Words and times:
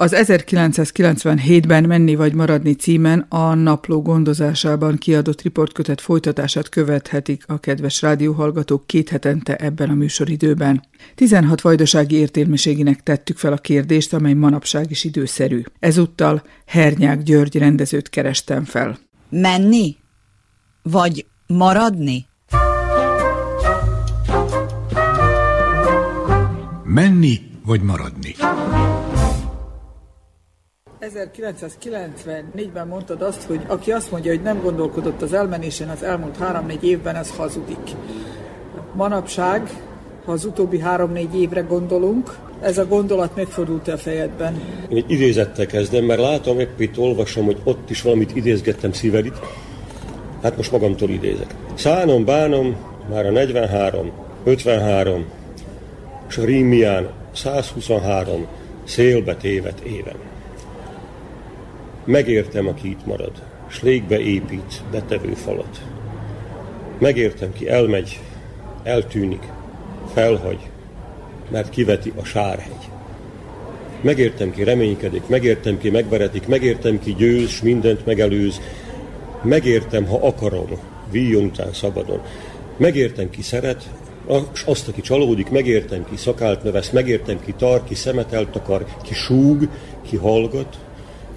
Az 0.00 0.14
1997-ben 0.16 1.84
Menni 1.84 2.14
vagy 2.14 2.34
maradni 2.34 2.72
címen 2.72 3.26
a 3.28 3.54
napló 3.54 4.02
gondozásában 4.02 4.96
kiadott 4.96 5.42
riportkötet 5.42 6.00
folytatását 6.00 6.68
követhetik 6.68 7.42
a 7.46 7.60
kedves 7.60 8.02
rádióhallgatók 8.02 8.86
két 8.86 9.08
hetente 9.08 9.56
ebben 9.56 9.90
a 9.90 9.94
műsoridőben. 9.94 10.82
16 11.14 11.60
vajdasági 11.60 12.16
értelmiségének 12.16 13.02
tettük 13.02 13.36
fel 13.36 13.52
a 13.52 13.56
kérdést, 13.56 14.12
amely 14.12 14.32
manapság 14.32 14.90
is 14.90 15.04
időszerű. 15.04 15.62
Ezúttal 15.78 16.42
Hernyák 16.66 17.22
György 17.22 17.56
rendezőt 17.56 18.08
kerestem 18.08 18.64
fel. 18.64 18.98
Menni? 19.28 19.96
Vagy 20.82 21.26
maradni? 21.46 22.26
Menni 26.84 27.40
vagy 27.64 27.82
maradni? 27.82 28.34
1994-ben 31.00 32.86
mondtad 32.86 33.22
azt, 33.22 33.42
hogy 33.42 33.60
aki 33.66 33.92
azt 33.92 34.10
mondja, 34.10 34.30
hogy 34.30 34.42
nem 34.42 34.60
gondolkodott 34.62 35.22
az 35.22 35.32
elmenésen 35.32 35.88
az 35.88 36.02
elmúlt 36.02 36.36
három-négy 36.36 36.84
évben, 36.84 37.16
az 37.16 37.30
hazudik. 37.36 37.90
Manapság, 38.94 39.70
ha 40.24 40.32
az 40.32 40.44
utóbbi 40.44 40.78
három-négy 40.78 41.40
évre 41.40 41.60
gondolunk, 41.60 42.36
ez 42.60 42.78
a 42.78 42.86
gondolat 42.86 43.36
megfordult 43.36 43.88
a 43.88 43.96
fejedben. 43.96 44.60
Én 44.88 44.96
egy 44.96 45.10
idézettel 45.10 45.66
kezdem, 45.66 46.04
mert 46.04 46.20
látom, 46.20 46.58
épp 46.58 46.80
itt 46.80 46.98
olvasom, 46.98 47.44
hogy 47.44 47.60
ott 47.64 47.90
is 47.90 48.02
valamit 48.02 48.36
idézgettem 48.36 48.92
szívedit. 48.92 49.38
Hát 50.42 50.56
most 50.56 50.72
magamtól 50.72 51.10
idézek. 51.10 51.54
Szánom, 51.74 52.24
bánom, 52.24 52.76
már 53.10 53.26
a 53.26 53.30
43, 53.30 54.12
53, 54.44 55.24
és 56.28 56.36
a 56.36 56.44
Rímián 56.44 57.10
123 57.32 58.46
szélbe 58.84 59.34
tévet 59.34 59.80
éven. 59.80 60.16
Megértem, 62.08 62.66
aki 62.66 62.90
itt 62.90 63.06
marad, 63.06 63.42
s 63.66 63.82
légbe 63.82 64.20
épít 64.20 64.82
betevő 64.90 65.32
falat. 65.34 65.80
Megértem, 66.98 67.52
ki 67.52 67.68
elmegy, 67.68 68.20
eltűnik, 68.82 69.42
felhagy, 70.12 70.58
mert 71.50 71.70
kiveti 71.70 72.12
a 72.16 72.24
sárhegy. 72.24 72.88
Megértem, 74.00 74.50
ki 74.50 74.64
reménykedik, 74.64 75.26
megértem, 75.26 75.78
ki 75.78 75.90
megveretik, 75.90 76.46
megértem, 76.46 76.98
ki 76.98 77.14
győz, 77.14 77.48
s 77.48 77.62
mindent 77.62 78.06
megelőz. 78.06 78.60
Megértem, 79.42 80.06
ha 80.06 80.16
akarom, 80.16 80.68
víjon 81.10 81.44
után 81.44 81.72
szabadon. 81.72 82.20
Megértem, 82.76 83.30
ki 83.30 83.42
szeret, 83.42 83.90
és 84.52 84.62
azt, 84.62 84.88
aki 84.88 85.00
csalódik, 85.00 85.50
megértem, 85.50 86.04
ki 86.10 86.16
szakált 86.16 86.62
növesz, 86.62 86.90
megértem, 86.90 87.40
ki 87.44 87.54
tar, 87.58 87.84
ki 87.84 87.94
szemet 87.94 88.32
eltakar, 88.32 88.84
ki 89.02 89.14
súg, 89.14 89.68
ki 90.02 90.16
hallgat, 90.16 90.78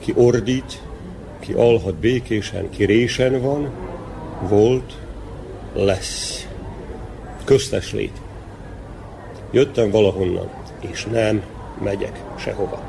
ki 0.02 0.13
ordít, 0.16 0.81
ki 1.39 1.53
alhat 1.53 1.95
békésen, 1.95 2.69
ki 2.69 2.85
résen 2.85 3.41
van, 3.41 3.69
volt, 4.49 4.94
lesz. 5.73 6.47
Köztes 7.44 7.94
lét. 7.94 8.22
Jöttem 9.52 9.91
valahonnan, 9.91 10.49
és 10.79 11.05
nem 11.05 11.44
megyek 11.83 12.22
sehova. 12.38 12.81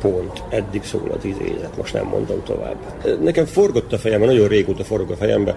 Pont. 0.00 0.42
Eddig 0.48 0.84
szól 0.84 1.10
az 1.18 1.24
idézet, 1.24 1.76
most 1.76 1.92
nem 1.92 2.06
mondom 2.06 2.42
tovább. 2.44 2.76
Nekem 3.22 3.44
forgott 3.44 3.92
a 3.92 3.98
fejembe, 3.98 4.26
nagyon 4.26 4.48
régóta 4.48 4.84
forog 4.84 5.10
a 5.10 5.16
fejembe. 5.16 5.54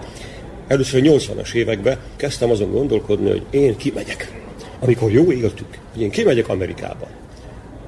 Először 0.66 1.06
a 1.06 1.10
80-as 1.10 1.54
években 1.54 1.98
kezdtem 2.16 2.50
azon 2.50 2.70
gondolkodni, 2.70 3.30
hogy 3.30 3.46
én 3.50 3.76
kimegyek. 3.76 4.42
Amikor 4.80 5.10
jó 5.10 5.32
éltük, 5.32 5.78
hogy 5.92 6.02
én 6.02 6.10
kimegyek 6.10 6.48
Amerikába. 6.48 7.06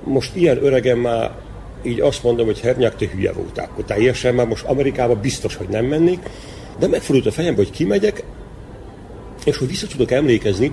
Most 0.05 0.37
ilyen 0.37 0.65
öregen 0.65 0.99
már 0.99 1.31
így 1.83 2.01
azt 2.01 2.23
mondom, 2.23 2.47
hogy 2.47 2.61
Hernyák, 2.61 2.97
te 2.97 3.07
hülye 3.09 3.33
voltál, 3.33 3.69
akkor 3.73 3.85
teljesen 3.85 4.35
már 4.35 4.47
most 4.47 4.65
Amerikába 4.65 5.15
biztos, 5.15 5.57
hogy 5.57 5.69
nem 5.69 5.85
mennék, 5.85 6.19
de 6.79 6.87
megfordult 6.87 7.27
a 7.27 7.31
fejembe, 7.31 7.63
hogy 7.63 7.71
kimegyek, 7.71 8.25
és 9.45 9.57
hogy 9.57 9.69
vissza 9.69 9.87
tudok 9.87 10.11
emlékezni, 10.11 10.73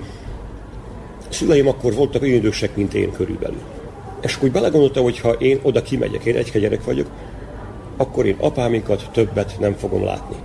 szüleim 1.28 1.68
akkor 1.68 1.94
voltak 1.94 2.22
olyan 2.22 2.34
idősek, 2.34 2.76
mint 2.76 2.94
én 2.94 3.12
körülbelül. 3.12 3.60
És 4.20 4.34
akkor 4.34 4.48
úgy 4.48 4.54
belegondoltam, 4.54 5.02
hogy 5.02 5.20
ha 5.20 5.32
én 5.32 5.58
oda 5.62 5.82
kimegyek, 5.82 6.24
én 6.24 6.36
egy 6.36 6.50
gyerek 6.52 6.84
vagyok, 6.84 7.06
akkor 7.96 8.26
én 8.26 8.36
apáminkat 8.38 9.08
többet 9.12 9.56
nem 9.58 9.74
fogom 9.74 10.04
látni. 10.04 10.36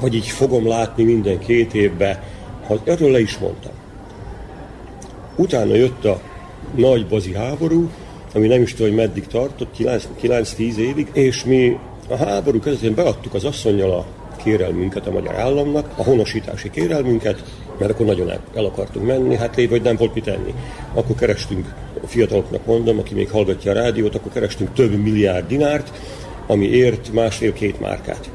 Vagy 0.00 0.14
így 0.14 0.26
fogom 0.26 0.66
látni 0.68 1.04
minden 1.04 1.38
két 1.38 1.74
évben, 1.74 2.22
ha 2.66 2.78
erről 2.84 3.10
le 3.10 3.20
is 3.20 3.38
mondtam. 3.38 3.72
Utána 5.36 5.74
jött 5.74 6.04
a 6.04 6.20
nagy 6.74 7.06
bazi 7.06 7.34
háború, 7.34 7.90
ami 8.36 8.46
nem 8.46 8.62
is 8.62 8.74
tudom, 8.74 8.86
hogy 8.86 8.96
meddig 8.96 9.26
tartott, 9.26 9.76
9-10 10.22 10.58
évig, 10.76 11.08
és 11.12 11.44
mi 11.44 11.78
a 12.08 12.16
háború 12.16 12.58
között 12.58 12.94
beadtuk 12.94 13.34
az 13.34 13.44
asszonynal 13.44 13.90
a 13.90 14.06
kérelmünket 14.42 15.06
a 15.06 15.10
magyar 15.10 15.34
államnak, 15.34 15.90
a 15.96 16.02
honosítási 16.02 16.70
kérelmünket, 16.70 17.44
mert 17.78 17.90
akkor 17.90 18.06
nagyon 18.06 18.30
el, 18.30 18.40
el 18.54 18.64
akartunk 18.64 19.06
menni, 19.06 19.36
hát 19.36 19.56
lévő, 19.56 19.70
hogy 19.70 19.82
nem 19.82 19.96
volt 19.96 20.14
mit 20.14 20.24
tenni. 20.24 20.54
Akkor 20.94 21.16
kerestünk, 21.16 21.74
a 22.02 22.06
fiataloknak 22.06 22.66
mondom, 22.66 22.98
aki 22.98 23.14
még 23.14 23.30
hallgatja 23.30 23.70
a 23.70 23.74
rádiót, 23.74 24.14
akkor 24.14 24.32
kerestünk 24.32 24.72
több 24.72 25.02
milliárd 25.02 25.46
dinárt, 25.46 25.92
ami 26.46 26.66
ért 26.66 27.12
másfél-két 27.12 27.80
márkát. 27.80 28.30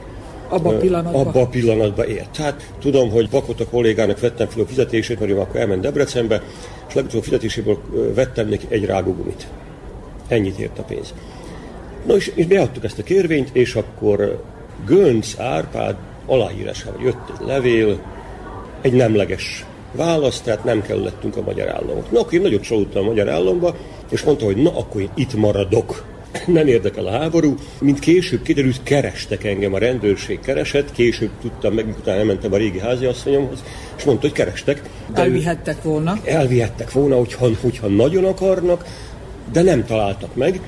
Abban 0.49 0.75
a 0.75 0.77
pillanatban? 0.77 1.27
Abban 1.27 1.43
a 1.43 1.47
pillanatban 1.47 2.07
ért. 2.07 2.37
Hát 2.37 2.73
tudom, 2.79 3.09
hogy 3.09 3.29
Bakot 3.29 3.59
a 3.59 3.65
kollégának 3.65 4.19
vettem 4.19 4.47
fel 4.47 4.63
a 4.63 4.65
fizetését, 4.65 5.19
mert 5.19 5.31
ő 5.31 5.39
akkor 5.39 5.59
elment 5.59 5.81
Debrecenbe, 5.81 6.41
és 6.87 6.93
legutóbb 6.93 7.23
fizetéséből 7.23 7.77
vettem 8.13 8.47
neki 8.47 8.65
egy 8.69 8.85
rágógumit. 8.85 9.47
Ennyit 10.31 10.59
ért 10.59 10.79
a 10.79 10.83
pénz. 10.83 11.13
No 12.05 12.15
és, 12.15 12.31
és 12.35 12.45
beadtuk 12.45 12.83
ezt 12.83 12.99
a 12.99 13.03
kérvényt, 13.03 13.49
és 13.51 13.75
akkor 13.75 14.43
Gönc 14.85 15.39
Árpád 15.39 15.95
aláírásával 16.25 17.01
jött 17.03 17.29
egy 17.39 17.47
levél, 17.47 17.99
egy 18.81 18.93
nemleges 18.93 19.65
válasz, 19.91 20.41
tehát 20.41 20.63
nem 20.63 20.81
kellettünk 20.81 21.37
a 21.37 21.41
magyar 21.41 21.67
államok. 21.67 22.11
Na, 22.11 22.19
akkor 22.19 22.33
én 22.33 22.41
nagyot 22.41 22.61
csalódtam 22.61 23.03
a 23.03 23.07
magyar 23.07 23.29
államba, 23.29 23.75
és 24.09 24.21
mondta, 24.21 24.45
hogy 24.45 24.57
na, 24.57 24.77
akkor 24.77 25.01
én 25.01 25.09
itt 25.15 25.33
maradok. 25.33 26.05
Nem 26.45 26.67
érdekel 26.67 27.05
a 27.05 27.11
háború. 27.11 27.55
Mint 27.79 27.99
később 27.99 28.41
kiderült, 28.41 28.83
kerestek 28.83 29.43
engem, 29.43 29.73
a 29.73 29.77
rendőrség 29.77 30.39
keresett, 30.39 30.91
később 30.91 31.29
tudtam 31.41 31.73
meg, 31.73 31.87
utána 31.99 32.17
elmentem 32.17 32.53
a 32.53 32.57
régi 32.57 32.79
háziasszonyomhoz, 32.79 33.63
és 33.97 34.03
mondta, 34.03 34.27
hogy 34.27 34.35
kerestek. 34.35 34.81
De 35.13 35.21
elvihettek 35.21 35.83
volna. 35.83 36.19
Elvihettek 36.23 36.91
volna, 36.91 37.17
hogyha, 37.17 37.47
hogyha 37.61 37.87
nagyon 37.87 38.25
akarnak, 38.25 38.85
de 39.51 39.61
nem 39.61 39.85
találtak 39.85 40.35
meg, 40.35 40.61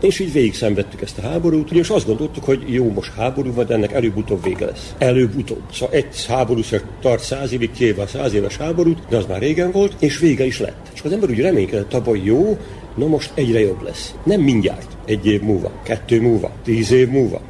és 0.00 0.18
így 0.18 0.32
végig 0.32 0.54
szenvedtük 0.54 1.02
ezt 1.02 1.18
a 1.18 1.22
háborút, 1.22 1.70
és 1.72 1.88
azt 1.88 2.06
gondoltuk, 2.06 2.44
hogy 2.44 2.64
jó, 2.66 2.92
most 2.92 3.12
háború 3.12 3.52
van, 3.54 3.66
de 3.66 3.74
ennek 3.74 3.92
előbb-utóbb 3.92 4.42
vége 4.42 4.64
lesz. 4.64 4.94
Előbb-utóbb. 4.98 5.62
Szóval 5.72 5.94
egy 5.94 6.26
háború 6.26 6.60
tart 7.00 7.22
száz 7.22 7.52
évig, 7.52 7.70
két 7.70 7.98
a 7.98 8.06
száz 8.06 8.34
éves 8.34 8.56
háborút, 8.56 8.98
de 9.08 9.16
az 9.16 9.26
már 9.26 9.40
régen 9.40 9.70
volt, 9.70 9.94
és 9.98 10.18
vége 10.18 10.46
is 10.46 10.60
lett. 10.60 10.90
És 10.94 11.00
az 11.02 11.12
ember 11.12 11.30
úgy 11.30 11.40
reménykedett 11.40 11.94
abban, 11.94 12.16
jó, 12.24 12.58
na 12.94 13.06
most 13.06 13.30
egyre 13.34 13.60
jobb 13.60 13.82
lesz. 13.82 14.14
Nem 14.24 14.40
mindjárt, 14.40 14.96
egy 15.04 15.26
év 15.26 15.40
múlva, 15.40 15.70
kettő 15.82 16.20
múlva, 16.20 16.50
tíz 16.64 16.90
év 16.90 17.08
múlva, 17.08 17.40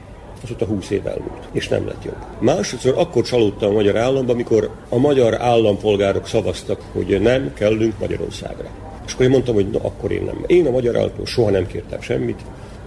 azóta 0.45 0.65
húsz 0.65 0.91
év 0.91 1.07
elmúlt, 1.07 1.49
és 1.53 1.69
nem 1.69 1.87
lett 1.87 2.05
jobb. 2.05 2.17
Másodszor 2.39 2.95
akkor 2.97 3.23
csalódtam 3.23 3.71
a 3.71 3.73
magyar 3.73 3.97
államba, 3.97 4.33
amikor 4.33 4.71
a 4.89 4.99
magyar 4.99 5.41
állampolgárok 5.41 6.27
szavaztak, 6.27 6.81
hogy 6.93 7.21
nem 7.21 7.53
kellünk 7.55 7.99
Magyarországra. 7.99 8.90
És 9.11 9.17
akkor 9.17 9.29
én 9.29 9.33
mondtam, 9.33 9.55
hogy 9.55 9.71
na, 9.71 9.79
akkor 9.83 10.13
én 10.13 10.23
nem. 10.23 10.45
Én 10.47 10.67
a 10.67 10.71
magyar 10.71 10.97
államtól 10.97 11.27
soha 11.27 11.51
nem 11.51 11.67
kértem 11.67 12.01
semmit, 12.01 12.41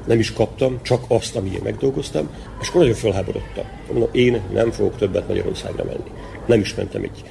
nem 0.07 0.19
is 0.19 0.33
kaptam, 0.33 0.79
csak 0.81 1.03
azt, 1.07 1.35
ami 1.35 1.49
én 1.53 1.59
megdolgoztam, 1.63 2.29
és 2.61 2.67
akkor 2.67 2.81
nagyon 2.81 2.95
felháborodtam. 2.95 3.63
Mondom, 3.91 4.09
én 4.11 4.41
nem 4.53 4.71
fogok 4.71 4.97
többet 4.97 5.27
Magyarországra 5.27 5.83
menni. 5.83 6.09
Nem 6.45 6.59
is 6.59 6.75
mentem 6.75 7.03
egy 7.03 7.23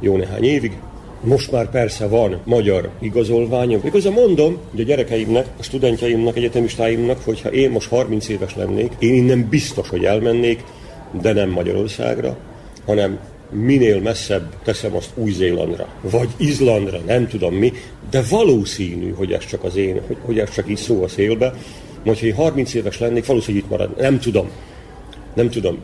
jó 0.00 0.16
néhány 0.16 0.44
évig. 0.44 0.78
Most 1.20 1.52
már 1.52 1.70
persze 1.70 2.08
van 2.08 2.40
magyar 2.44 2.90
igazolványom. 2.98 3.80
Miközben 3.82 4.12
mondom, 4.12 4.58
hogy 4.70 4.80
a 4.80 4.84
gyerekeimnek, 4.84 5.46
a 5.58 5.62
studentjaimnak, 5.62 6.36
egyetemistáimnak, 6.36 7.24
hogy 7.24 7.40
ha 7.40 7.52
én 7.52 7.70
most 7.70 7.88
30 7.88 8.28
éves 8.28 8.56
lennék, 8.56 8.92
én 8.98 9.14
innen 9.14 9.46
biztos, 9.50 9.88
hogy 9.88 10.04
elmennék, 10.04 10.64
de 11.20 11.32
nem 11.32 11.50
Magyarországra, 11.50 12.36
hanem 12.84 13.18
minél 13.50 14.00
messzebb 14.00 14.62
teszem 14.64 14.96
azt 14.96 15.10
Új-Zélandra, 15.14 15.88
vagy 16.00 16.28
Izlandra, 16.36 16.98
nem 17.06 17.28
tudom 17.28 17.54
mi, 17.54 17.72
de 18.10 18.22
valószínű, 18.30 19.12
hogy 19.12 19.32
ez 19.32 19.46
csak 19.46 19.64
az 19.64 19.76
én, 19.76 20.00
hogy, 20.06 20.16
hogy 20.24 20.38
ez 20.38 20.50
csak 20.50 20.68
így 20.68 20.76
szó 20.76 21.02
a 21.02 21.08
szélbe, 21.08 21.54
majd 22.04 22.18
ha 22.18 22.26
én 22.26 22.34
30 22.34 22.74
éves 22.74 22.98
lennék, 22.98 23.26
valószínűleg 23.26 23.64
itt 23.64 23.70
marad. 23.70 23.96
Nem 24.00 24.18
tudom. 24.18 24.50
Nem 25.34 25.50
tudom. 25.50 25.78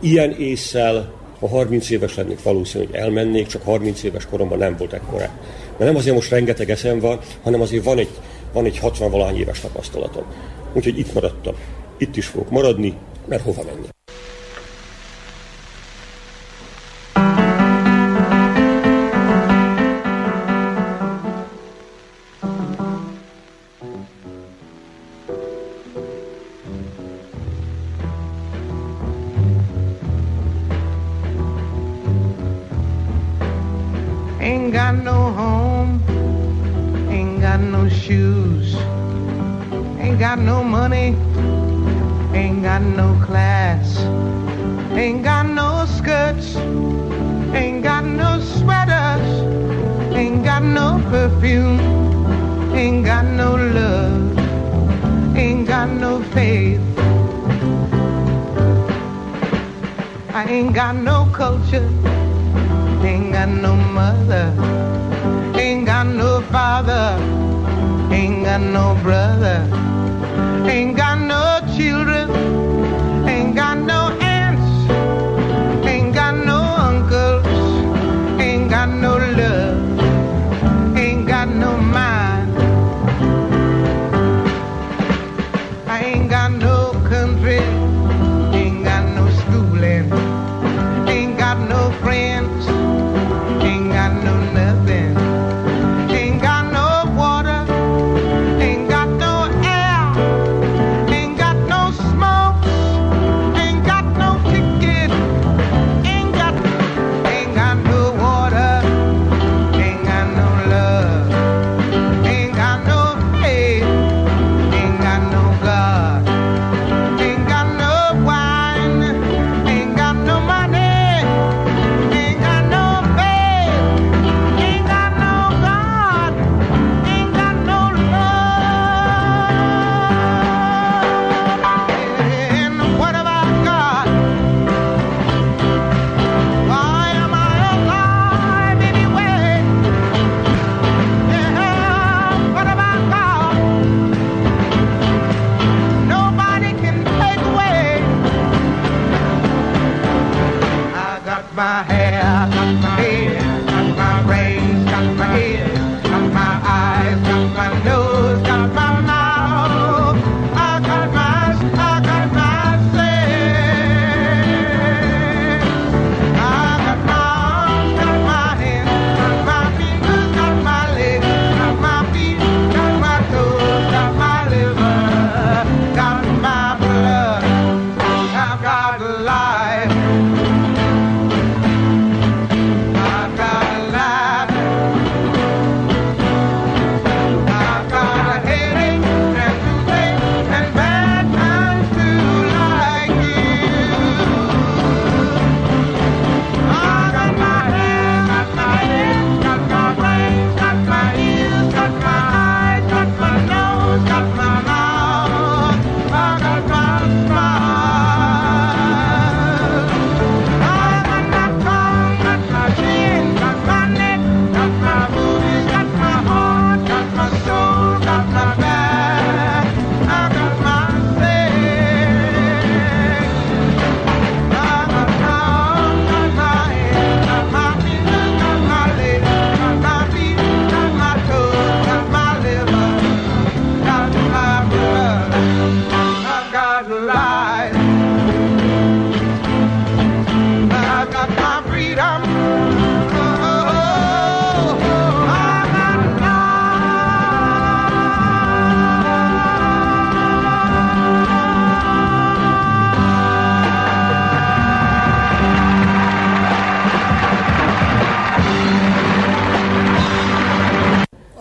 Ilyen 0.00 0.32
észsel, 0.32 1.12
ha 1.40 1.48
30 1.48 1.90
éves 1.90 2.14
lennék, 2.14 2.42
valószínű, 2.42 2.84
hogy 2.84 2.94
elmennék, 2.94 3.46
csak 3.46 3.62
30 3.62 4.02
éves 4.02 4.26
koromban 4.26 4.58
nem 4.58 4.76
volt 4.78 4.92
ekkora. 4.92 5.30
Mert 5.68 5.90
nem 5.90 5.96
azért 5.96 6.14
most 6.14 6.30
rengeteg 6.30 6.70
eszem 6.70 6.98
van, 6.98 7.18
hanem 7.42 7.60
azért 7.60 7.84
van 7.84 7.98
egy, 7.98 8.08
van 8.52 8.64
egy 8.64 8.78
60 8.78 9.10
valány 9.10 9.36
éves 9.36 9.60
tapasztalatom. 9.60 10.24
Úgyhogy 10.72 10.98
itt 10.98 11.14
maradtam. 11.14 11.54
Itt 11.96 12.16
is 12.16 12.26
fogok 12.26 12.50
maradni, 12.50 12.94
mert 13.26 13.42
hova 13.42 13.62
menni. 13.62 13.86
Ain't 34.68 34.74
got 34.74 34.96
no 34.96 35.32
home, 35.32 36.02
ain't 37.08 37.40
got 37.40 37.58
no 37.58 37.88
shoes, 37.88 38.74
ain't 39.98 40.18
got 40.18 40.38
no 40.38 40.62
money, 40.62 41.16
ain't 42.36 42.62
got 42.62 42.82
no 42.82 43.18
class, 43.24 43.96
ain't 44.92 45.24
got 45.24 45.46
no 45.46 45.86
skirts, 45.86 46.56
ain't 47.56 47.82
got 47.82 48.04
no 48.04 48.40
sweaters, 48.40 49.26
ain't 50.14 50.44
got 50.44 50.62
no 50.62 51.02
perfume, 51.08 51.80
ain't 52.74 53.06
got 53.06 53.24
no 53.24 53.54
love, 53.54 54.38
ain't 55.34 55.66
got 55.66 55.88
no 55.88 56.22
faith. 56.34 56.82
I 60.34 60.44
ain't 60.46 60.74
got 60.74 60.94
no 60.94 61.26
culture, 61.32 61.88
got 63.48 63.62
no 63.62 63.76
mother, 63.76 64.52
ain't 65.58 65.86
got 65.86 66.06
no 66.06 66.42
father, 66.42 67.16
ain't 68.12 68.44
got 68.44 68.60
no 68.60 68.94
brother, 69.02 69.66
ain't 70.68 70.96
got 70.96 71.17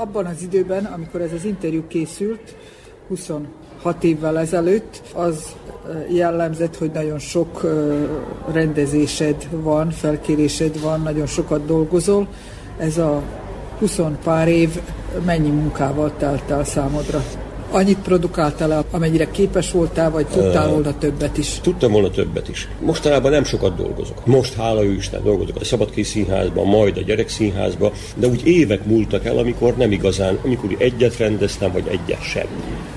Abban 0.07 0.25
az 0.25 0.41
időben, 0.41 0.85
amikor 0.85 1.21
ez 1.21 1.33
az 1.33 1.45
interjú 1.45 1.83
készült, 1.87 2.55
26 3.07 4.03
évvel 4.03 4.39
ezelőtt, 4.39 5.01
az 5.15 5.55
jellemzett, 6.09 6.77
hogy 6.77 6.91
nagyon 6.91 7.19
sok 7.19 7.65
rendezésed 8.51 9.47
van, 9.51 9.89
felkérésed 9.91 10.81
van, 10.81 11.01
nagyon 11.01 11.25
sokat 11.25 11.65
dolgozol. 11.65 12.27
Ez 12.77 12.97
a 12.97 13.21
20 13.79 13.99
pár 14.23 14.47
év 14.47 14.81
mennyi 15.25 15.49
munkával 15.49 16.13
telt 16.17 16.51
el 16.51 16.63
számodra? 16.63 17.23
Annyit 17.77 17.97
produkáltál 17.97 18.73
el, 18.73 18.85
amennyire 18.91 19.31
képes 19.31 19.71
voltál, 19.71 20.11
vagy 20.11 20.25
tudtál 20.25 20.69
volna 20.69 20.97
többet 20.97 21.37
is? 21.37 21.59
Tudtam 21.61 21.91
volna 21.91 22.09
többet 22.09 22.49
is. 22.49 22.67
Mostanában 22.79 23.31
nem 23.31 23.43
sokat 23.43 23.75
dolgozok. 23.75 24.25
Most, 24.25 24.53
hála 24.53 24.83
ő 24.83 24.93
Isten, 24.93 25.23
dolgozok 25.23 25.55
a 25.55 25.63
Szabadkész 25.63 26.09
Színházban, 26.09 26.65
majd 26.65 26.97
a 26.97 27.01
Gyerekszínházban, 27.01 27.91
de 28.15 28.27
úgy 28.27 28.47
évek 28.47 28.85
múltak 28.85 29.25
el, 29.25 29.37
amikor 29.37 29.75
nem 29.75 29.91
igazán, 29.91 30.39
amikor 30.45 30.75
egyet 30.77 31.17
rendeztem, 31.17 31.71
vagy 31.71 31.87
egyet 31.87 32.23
sem. 32.23 32.47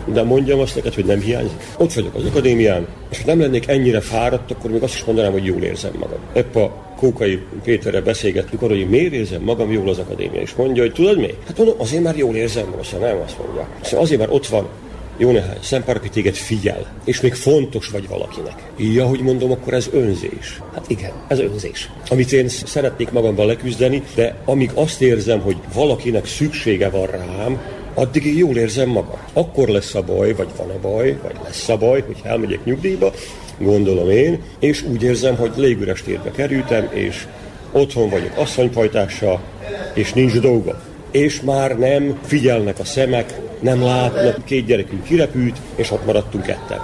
De 0.05 0.23
mondjam 0.23 0.61
azt 0.61 0.75
neked, 0.75 0.95
hogy 0.95 1.05
nem 1.05 1.21
hiányzik. 1.21 1.75
Ott 1.79 1.93
vagyok 1.93 2.15
az 2.15 2.25
akadémián, 2.25 2.87
és 3.11 3.19
ha 3.21 3.27
nem 3.27 3.41
lennék 3.41 3.69
ennyire 3.69 4.01
fáradt, 4.01 4.51
akkor 4.51 4.71
még 4.71 4.83
azt 4.83 4.95
is 4.95 5.05
mondanám, 5.05 5.33
hogy 5.33 5.45
jól 5.45 5.63
érzem 5.63 5.93
magam. 5.99 6.19
Épp 6.33 6.57
a 6.57 6.90
Kókai 7.01 7.39
Péterrel 7.65 8.03
beszélgettünk 8.03 8.63
arról, 8.63 8.77
hogy 8.77 8.89
miért 8.89 9.13
érzem 9.13 9.43
magam 9.43 9.73
jól 9.73 9.89
az 9.89 9.99
akadémia, 9.99 10.41
és 10.41 10.55
mondja, 10.55 10.83
hogy 10.83 10.93
tudod 10.93 11.19
mi? 11.19 11.35
Hát 11.47 11.59
mondom, 11.59 11.75
azért 11.79 12.03
már 12.03 12.17
jól 12.17 12.37
érzem 12.37 12.65
magam, 12.65 12.81
aztán 12.81 13.01
nem 13.01 13.21
azt 13.25 13.39
mondja. 13.39 13.69
Szóval 13.81 14.05
azért 14.05 14.21
már 14.21 14.31
ott 14.31 14.47
van 14.47 14.69
jó 15.17 15.31
néhány 15.31 15.59
szempár, 15.63 15.97
aki 15.97 16.09
téged 16.09 16.35
figyel, 16.35 16.93
és 17.05 17.21
még 17.21 17.35
fontos 17.35 17.89
vagy 17.89 18.09
valakinek. 18.09 18.55
Ja, 18.77 19.07
hogy 19.07 19.21
mondom, 19.21 19.51
akkor 19.51 19.75
ez 19.75 19.89
önzés. 19.93 20.61
Hát 20.75 20.85
igen, 20.89 21.13
ez 21.29 21.39
önzés. 21.39 21.91
Amit 22.09 22.33
én 22.33 22.49
szeretnék 22.49 23.11
magamban 23.11 23.47
leküzdeni, 23.47 24.03
de 24.15 24.37
amíg 24.45 24.71
azt 24.75 25.03
érzem, 25.03 25.41
hogy 25.41 25.57
valakinek 25.75 26.27
szüksége 26.27 26.89
van 26.89 27.07
rám, 27.07 27.61
addig 27.95 28.27
én 28.27 28.37
jól 28.37 28.57
érzem 28.57 28.89
magam. 28.89 29.19
Akkor 29.33 29.69
lesz 29.69 29.95
a 29.95 30.03
baj, 30.03 30.33
vagy 30.33 30.49
van 30.57 30.71
a 30.71 30.81
baj, 30.81 31.19
vagy 31.23 31.37
lesz 31.45 31.69
a 31.69 31.77
baj, 31.77 32.01
hogy 32.07 32.17
elmegyek 32.23 32.65
nyugdíjba, 32.65 33.13
gondolom 33.61 34.11
én, 34.11 34.43
és 34.59 34.83
úgy 34.83 35.03
érzem, 35.03 35.37
hogy 35.37 35.53
légüres 35.57 36.03
térbe 36.03 36.31
kerültem, 36.31 36.89
és 36.93 37.27
otthon 37.73 38.11
vagyok 38.11 38.33
asszonypajtással, 38.37 39.41
és 39.95 40.13
nincs 40.13 40.39
dolga. 40.39 40.81
És 41.11 41.41
már 41.41 41.79
nem 41.79 42.19
figyelnek 42.25 42.79
a 42.79 42.85
szemek, 42.85 43.41
nem 43.61 43.83
látnak, 43.83 44.45
két 44.45 44.67
gyerekünk 44.67 45.03
kirepült, 45.03 45.57
és 45.75 45.91
ott 45.91 46.07
maradtunk 46.07 46.45
ketten. 46.45 46.79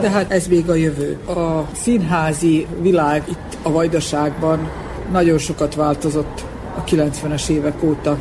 De 0.00 0.10
hát 0.10 0.32
ez 0.32 0.46
még 0.46 0.70
a 0.70 0.74
jövő. 0.74 1.18
A 1.26 1.68
színházi 1.72 2.66
világ 2.80 3.22
itt 3.28 3.58
a 3.62 3.70
Vajdaságban 3.70 4.70
nagyon 5.12 5.38
sokat 5.38 5.74
változott 5.74 6.44
a 6.76 6.84
90-es 6.84 7.48
évek 7.48 7.82
óta. 7.82 8.18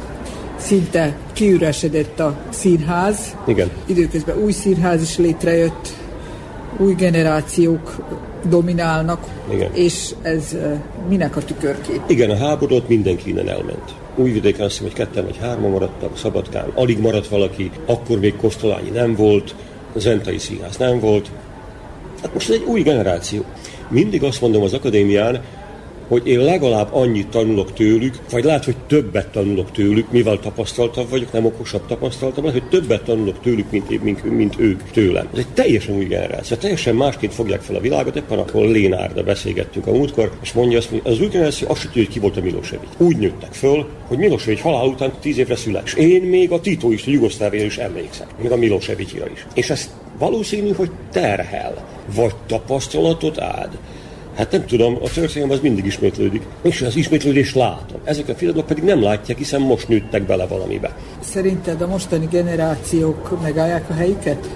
Szinte 0.58 1.18
kiüresedett 1.34 2.20
a 2.20 2.38
színház. 2.50 3.36
Igen. 3.48 3.70
Időközben 3.86 4.38
új 4.38 4.52
színház 4.52 5.02
is 5.02 5.18
létrejött, 5.18 5.94
új 6.82 6.94
generációk 6.94 8.06
dominálnak, 8.50 9.26
Igen. 9.54 9.74
és 9.74 10.16
ez 10.22 10.56
minek 11.10 11.36
a 11.36 11.44
tükörkép? 11.44 12.02
Igen, 12.08 12.30
a 12.30 12.38
háborút 12.38 12.88
mindenki 12.88 13.30
innen 13.30 13.50
elment. 13.50 13.94
Újvidéken 14.16 14.66
azt 14.66 14.72
hiszem, 14.72 14.86
hogy 14.86 14.98
ketten 14.98 15.24
vagy 15.24 15.38
hárman 15.38 15.72
maradtak, 15.72 16.18
Szabadkán 16.18 16.72
alig 16.76 17.00
maradt 17.00 17.28
valaki, 17.28 17.72
akkor 17.86 18.20
még 18.20 18.36
Kosztolányi 18.36 18.90
nem 18.90 19.16
volt, 19.16 19.56
Zentai 19.96 20.38
Színház 20.38 20.78
nem 20.78 21.00
volt. 21.00 21.32
Hát 22.22 22.34
most 22.34 22.50
ez 22.50 22.56
egy 22.56 22.64
új 22.64 22.82
generáció. 22.82 23.44
Mindig 23.90 24.24
azt 24.24 24.42
mondom 24.42 24.64
az 24.64 24.74
akadémián, 24.74 25.42
hogy 26.12 26.28
én 26.28 26.40
legalább 26.40 26.94
annyit 26.94 27.28
tanulok 27.28 27.74
tőlük, 27.74 28.20
vagy 28.32 28.44
lehet, 28.44 28.66
hogy 28.66 28.76
többet 28.88 29.28
tanulok 29.28 29.72
tőlük, 29.72 30.12
mivel 30.12 30.40
tapasztaltabb 30.40 31.10
vagyok, 31.10 31.32
nem 31.32 31.46
okosabb 31.46 31.86
tapasztaltabb, 31.88 32.44
lehet, 32.44 32.60
hogy 32.60 32.70
többet 32.70 33.04
tanulok 33.04 33.42
tőlük, 33.42 33.72
mint, 33.72 34.04
mint, 34.04 34.24
mint 34.24 34.56
ők 34.60 34.84
tőlem. 34.92 35.28
Ez 35.34 35.40
egy 35.40 35.48
teljesen 35.54 35.96
új 35.96 36.06
generáció, 36.06 36.58
teljesen 36.58 36.96
másként 36.96 37.34
fogják 37.34 37.62
fel 37.62 37.76
a 37.76 37.80
világot, 37.80 38.16
éppen 38.16 38.40
akkor 38.40 38.66
Lénárda 38.66 39.24
beszélgettünk 39.24 39.88
a 39.88 39.92
múltkor, 39.92 40.32
és 40.42 40.54
mondja 40.54 40.78
azt, 40.78 40.90
hogy 40.90 41.02
az 41.04 41.20
új 41.22 41.28
generáció 41.28 41.70
azt 41.70 41.82
tudja, 41.82 42.02
hogy 42.02 42.12
ki 42.12 42.20
volt 42.20 42.38
a 42.38 42.42
Milosevic. 42.42 42.90
Úgy 42.98 43.18
nőttek 43.18 43.54
föl, 43.54 43.88
hogy 44.08 44.18
Milosevic 44.18 44.62
halál 44.62 44.86
után 44.86 45.12
tíz 45.20 45.38
évre 45.38 45.56
szület. 45.56 45.84
És 45.86 45.94
én 45.94 46.22
még 46.22 46.52
a 46.52 46.60
Tito 46.60 46.92
is, 46.92 47.08
a 47.08 47.12
Jugoszlávia 47.12 47.66
is 47.66 47.78
emlékszem, 47.78 48.28
még 48.42 48.52
a 48.52 48.56
Milosevicira 48.56 49.26
is. 49.34 49.46
És 49.54 49.70
ez 49.70 49.90
valószínű, 50.20 50.72
hogy 50.72 50.92
terhel, 51.12 51.88
vagy 52.16 52.34
tapasztalatot 52.48 53.38
ad. 53.38 53.70
Hát 54.36 54.52
nem 54.52 54.66
tudom, 54.66 54.98
a 55.02 55.10
történelem 55.14 55.52
az 55.52 55.60
mindig 55.62 55.86
ismétlődik. 55.86 56.42
És 56.62 56.82
az 56.82 56.96
ismétlődést 56.96 57.56
látom. 57.56 58.00
Ezek 58.04 58.30
a 58.30 58.36
fiatalok 58.36 58.66
pedig 58.66 58.84
nem 58.84 59.02
látják, 59.02 59.38
hiszen 59.38 59.62
most 59.62 59.88
nőttek 59.88 60.24
bele 60.24 60.46
valamibe. 60.46 60.96
Szerinted 61.20 61.82
a 61.82 61.88
mostani 61.88 62.28
generációk 62.32 63.42
megállják 63.42 63.90
a 63.90 63.94
helyüket? 63.94 64.50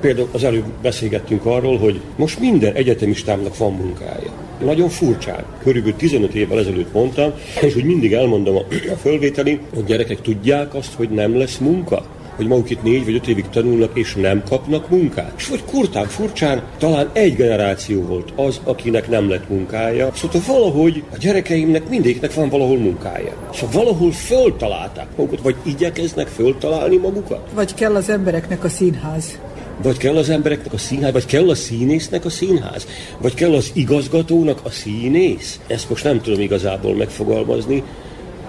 Például 0.00 0.28
az 0.32 0.44
előbb 0.44 0.64
beszélgettünk 0.82 1.46
arról, 1.46 1.78
hogy 1.78 2.00
most 2.16 2.40
minden 2.40 2.74
egyetemistámnak 2.74 3.56
van 3.56 3.72
munkája. 3.72 4.32
Nagyon 4.64 4.88
furcsán. 4.88 5.44
Körülbelül 5.62 5.96
15 5.96 6.34
évvel 6.34 6.58
ezelőtt 6.58 6.92
mondtam, 6.92 7.32
és 7.60 7.72
hogy 7.74 7.84
mindig 7.84 8.12
elmondom 8.12 8.56
a, 8.56 8.60
a 8.92 8.96
fölvételi, 9.00 9.60
hogy 9.74 9.84
gyerekek 9.84 10.20
tudják 10.20 10.74
azt, 10.74 10.92
hogy 10.92 11.08
nem 11.10 11.38
lesz 11.38 11.58
munka 11.58 12.04
hogy 12.36 12.46
maguk 12.46 12.70
itt 12.70 12.82
négy 12.82 13.04
vagy 13.04 13.14
öt 13.14 13.28
évig 13.28 13.48
tanulnak, 13.48 13.90
és 13.94 14.14
nem 14.14 14.42
kapnak 14.48 14.88
munkát. 14.88 15.32
És 15.36 15.48
vagy 15.48 15.64
kurtán 15.64 16.06
furcsán, 16.06 16.62
talán 16.78 17.10
egy 17.12 17.36
generáció 17.36 18.02
volt 18.02 18.32
az, 18.36 18.60
akinek 18.64 19.08
nem 19.08 19.28
lett 19.28 19.48
munkája. 19.48 20.10
Szóval 20.14 20.40
valahogy 20.46 21.02
a 21.12 21.16
gyerekeimnek 21.18 21.88
mindegyiknek 21.88 22.34
van 22.34 22.48
valahol 22.48 22.78
munkája. 22.78 23.32
Szóval 23.54 23.82
valahol 23.82 24.12
föltalálták 24.12 25.06
magukat, 25.16 25.40
vagy 25.40 25.56
igyekeznek 25.62 26.26
föltalálni 26.26 26.96
magukat. 26.96 27.48
Vagy 27.54 27.74
kell 27.74 27.94
az 27.94 28.08
embereknek 28.08 28.64
a 28.64 28.68
színház? 28.68 29.38
Vagy 29.82 29.96
kell 29.96 30.16
az 30.16 30.30
embereknek 30.30 30.72
a 30.72 30.78
színház, 30.78 31.12
vagy 31.12 31.26
kell 31.26 31.48
a 31.48 31.54
színésznek 31.54 32.24
a 32.24 32.30
színház, 32.30 32.86
vagy 33.20 33.34
kell 33.34 33.54
az 33.54 33.70
igazgatónak 33.72 34.60
a 34.62 34.70
színész. 34.70 35.60
Ezt 35.66 35.88
most 35.88 36.04
nem 36.04 36.20
tudom 36.20 36.40
igazából 36.40 36.94
megfogalmazni, 36.94 37.82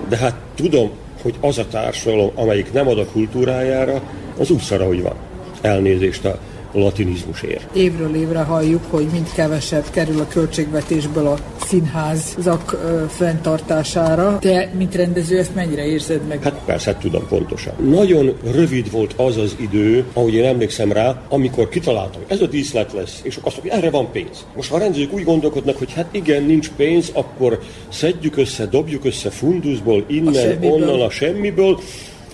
de 0.10 0.18
hát 0.18 0.36
tudom, 0.56 0.92
hogy 1.22 1.36
az 1.42 1.58
a 1.58 1.68
társadalom, 1.68 2.32
amelyik 2.36 2.74
nem 2.74 2.88
ad 2.88 3.00
a 3.00 3.06
kultúrájára, 3.06 4.02
az 4.38 4.50
úgy 4.50 4.62
szara, 4.62 4.86
hogy 4.86 5.02
van. 5.02 5.16
Elnézést 5.62 6.26
a 6.26 6.40
latinizmusért. 6.74 7.76
Évről 7.76 8.16
évre 8.16 8.40
halljuk, 8.40 8.84
hogy 8.90 9.08
mind 9.12 9.34
kevesebb 9.34 9.86
kerül 9.90 10.20
a 10.20 10.28
költségvetésből 10.28 11.28
a 11.28 11.38
színházak 11.66 12.78
fenntartására. 13.10 14.38
Te, 14.40 14.72
mint 14.78 14.96
rendező, 14.96 15.38
ezt 15.38 15.56
mennyire 15.56 15.86
érzed 15.86 16.28
meg? 16.28 16.44
Hát 16.44 16.62
persze, 16.66 16.92
hát 16.92 17.02
tudom 17.02 17.28
pontosan. 17.28 17.74
Nagyon 17.90 18.34
rövid 18.52 18.92
volt 18.92 19.14
az 19.18 19.38
az 19.38 19.56
idő, 19.60 20.06
ahogy 20.14 20.34
én 20.34 20.46
emlékszem 20.46 20.92
rá, 20.92 21.22
amikor 21.30 21.70
kitaláltam, 21.70 22.22
ez 22.28 22.42
a 22.42 22.48
díszlet 22.48 22.94
lesz, 22.94 23.20
és 23.24 23.36
akkor 23.36 23.48
azt 23.48 23.56
mondjuk, 23.56 23.78
erre 23.78 23.90
van 23.90 24.12
pénz. 24.12 24.46
Most 24.56 24.70
ha 24.70 24.76
a 24.76 24.80
rendezők 24.80 25.14
úgy 25.14 25.24
gondolkodnak, 25.24 25.78
hogy 25.78 25.94
hát 25.94 26.08
igen, 26.12 26.44
nincs 26.44 26.70
pénz, 26.76 27.10
akkor 27.14 27.60
szedjük 27.90 28.38
össze, 28.38 28.66
dobjuk 28.66 29.06
össze 29.06 29.30
funduszból, 29.30 30.04
innen, 30.08 30.34
semmiből. 30.34 30.72
onnan, 30.72 31.02
a 31.02 31.10
semmiből, 31.10 31.80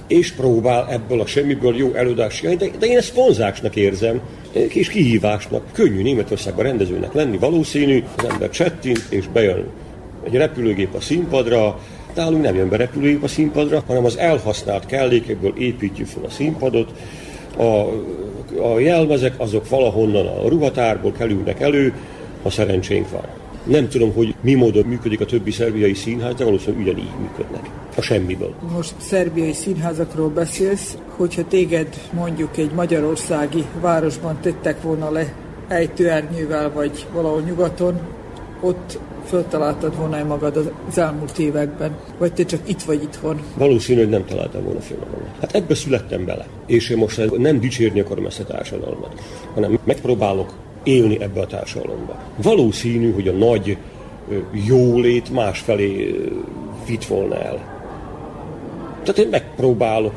és 0.08 0.32
próbál 0.32 0.88
ebből 0.90 1.22
a 1.22 1.26
semmiből 1.26 1.76
jó 1.76 1.94
előadást 1.94 2.58
de, 2.58 2.68
de 2.80 2.86
én 2.86 2.98
ezt 2.98 3.14
vonzásnak 3.14 3.76
érzem, 3.76 4.22
és 4.52 4.90
kihívásnak. 4.90 5.64
Könnyű 5.72 6.02
Németországban 6.02 6.66
rendezőnek 6.66 7.14
lenni, 7.14 7.38
valószínű, 7.38 8.04
az 8.18 8.26
ember 8.26 8.50
csettint, 8.50 9.06
és 9.10 9.28
bejön 9.28 9.66
egy 10.24 10.34
repülőgép 10.34 10.94
a 10.96 11.00
színpadra, 11.00 11.80
nálunk 12.16 12.44
nem 12.44 12.56
jön 12.56 12.70
be 12.70 12.78
repülőgép 12.78 13.24
a 13.24 13.28
színpadra, 13.28 13.84
hanem 13.88 14.06
az 14.06 14.18
elhasznált 14.18 14.86
kellékekből 14.86 15.54
építjük 15.58 16.08
fel 16.08 16.24
a 16.24 16.30
színpadot, 16.30 16.92
a, 17.58 17.64
a 18.74 18.80
jelmezek 18.80 19.34
azok 19.38 19.70
valahonnan 19.70 20.28
a 20.28 20.48
ruhatárból 20.48 21.12
kerülnek 21.12 21.60
elő, 21.60 21.94
ha 22.44 22.50
szerencsénk 22.50 23.10
van. 23.10 23.26
Nem 23.70 23.88
tudom, 23.88 24.14
hogy 24.14 24.36
mi 24.42 24.54
módon 24.54 24.86
működik 24.86 25.22
a 25.22 25.26
többi 25.26 25.52
szerbiai 25.52 25.94
színház, 25.94 26.36
de 26.36 26.44
valószínűleg 26.44 26.82
ugyanígy 26.82 27.12
működnek. 27.22 27.70
A 27.98 28.02
semmiből. 28.02 28.54
Most 28.74 28.94
szerbiai 28.98 29.54
színházakról 29.54 30.30
beszélsz, 30.30 30.98
hogyha 31.16 31.48
téged 31.48 31.88
mondjuk 32.14 32.58
egy 32.58 32.72
magyarországi 32.72 33.64
városban 33.82 34.38
tettek 34.42 34.82
volna 34.82 35.12
le 35.12 35.34
ejtőernyővel, 35.68 36.72
vagy 36.72 37.06
valahol 37.14 37.42
nyugaton, 37.42 38.00
ott 38.62 39.00
föltaláltad 39.26 39.98
volna 39.98 40.24
magad 40.24 40.74
az 40.88 40.98
elmúlt 40.98 41.40
években, 41.40 41.98
vagy 42.18 42.34
te 42.34 42.46
csak 42.46 42.60
itt 42.66 42.82
vagy 42.82 43.04
itthon. 43.04 43.42
Valószínű, 43.58 44.00
hogy 44.00 44.10
nem 44.10 44.26
találtam 44.26 44.64
volna 44.64 44.80
föl 44.80 44.98
magamat. 44.98 45.38
Hát 45.42 45.56
ebbe 45.56 45.76
születtem 45.76 46.26
bele. 46.26 46.48
És 46.66 46.90
én 46.90 46.98
most 46.98 47.38
nem 47.38 47.60
dicsérni 47.60 48.00
akarom 48.00 48.26
ezt 48.26 48.40
a 48.40 48.44
társadalmat, 48.44 49.22
hanem 49.54 49.80
megpróbálok 49.84 50.54
élni 50.88 51.22
ebbe 51.22 51.42
a 51.42 51.48
társadalomba. 51.48 52.20
Valószínű, 52.42 53.14
hogy 53.14 53.28
a 53.28 53.32
nagy 53.32 53.78
jólét 54.68 55.30
másfelé 55.30 56.16
vitt 56.88 57.06
volna 57.06 57.36
el. 57.36 57.76
Tehát 59.04 59.18
én 59.18 59.28
megpróbálok 59.28 60.14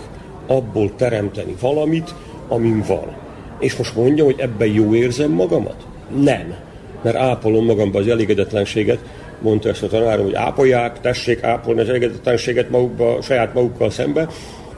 abból 0.46 0.90
teremteni 0.96 1.54
valamit, 1.60 2.14
amin 2.48 2.84
van. 2.86 3.16
És 3.58 3.76
most 3.76 3.96
mondjam, 3.96 4.26
hogy 4.26 4.40
ebben 4.40 4.68
jó 4.68 4.94
érzem 4.94 5.30
magamat? 5.30 5.86
Nem. 6.16 6.54
Mert 7.02 7.16
ápolom 7.16 7.64
magamba 7.64 7.98
az 7.98 8.08
elégedetlenséget, 8.08 8.98
mondta 9.40 9.68
ezt 9.68 9.82
a 9.82 9.86
tanárom, 9.86 10.24
hogy 10.24 10.34
ápolják, 10.34 11.00
tessék 11.00 11.42
ápolni 11.42 11.80
az 11.80 11.88
elégedetlenséget 11.88 12.70
magukba, 12.70 13.22
saját 13.22 13.54
magukkal 13.54 13.90
szembe. 13.90 14.28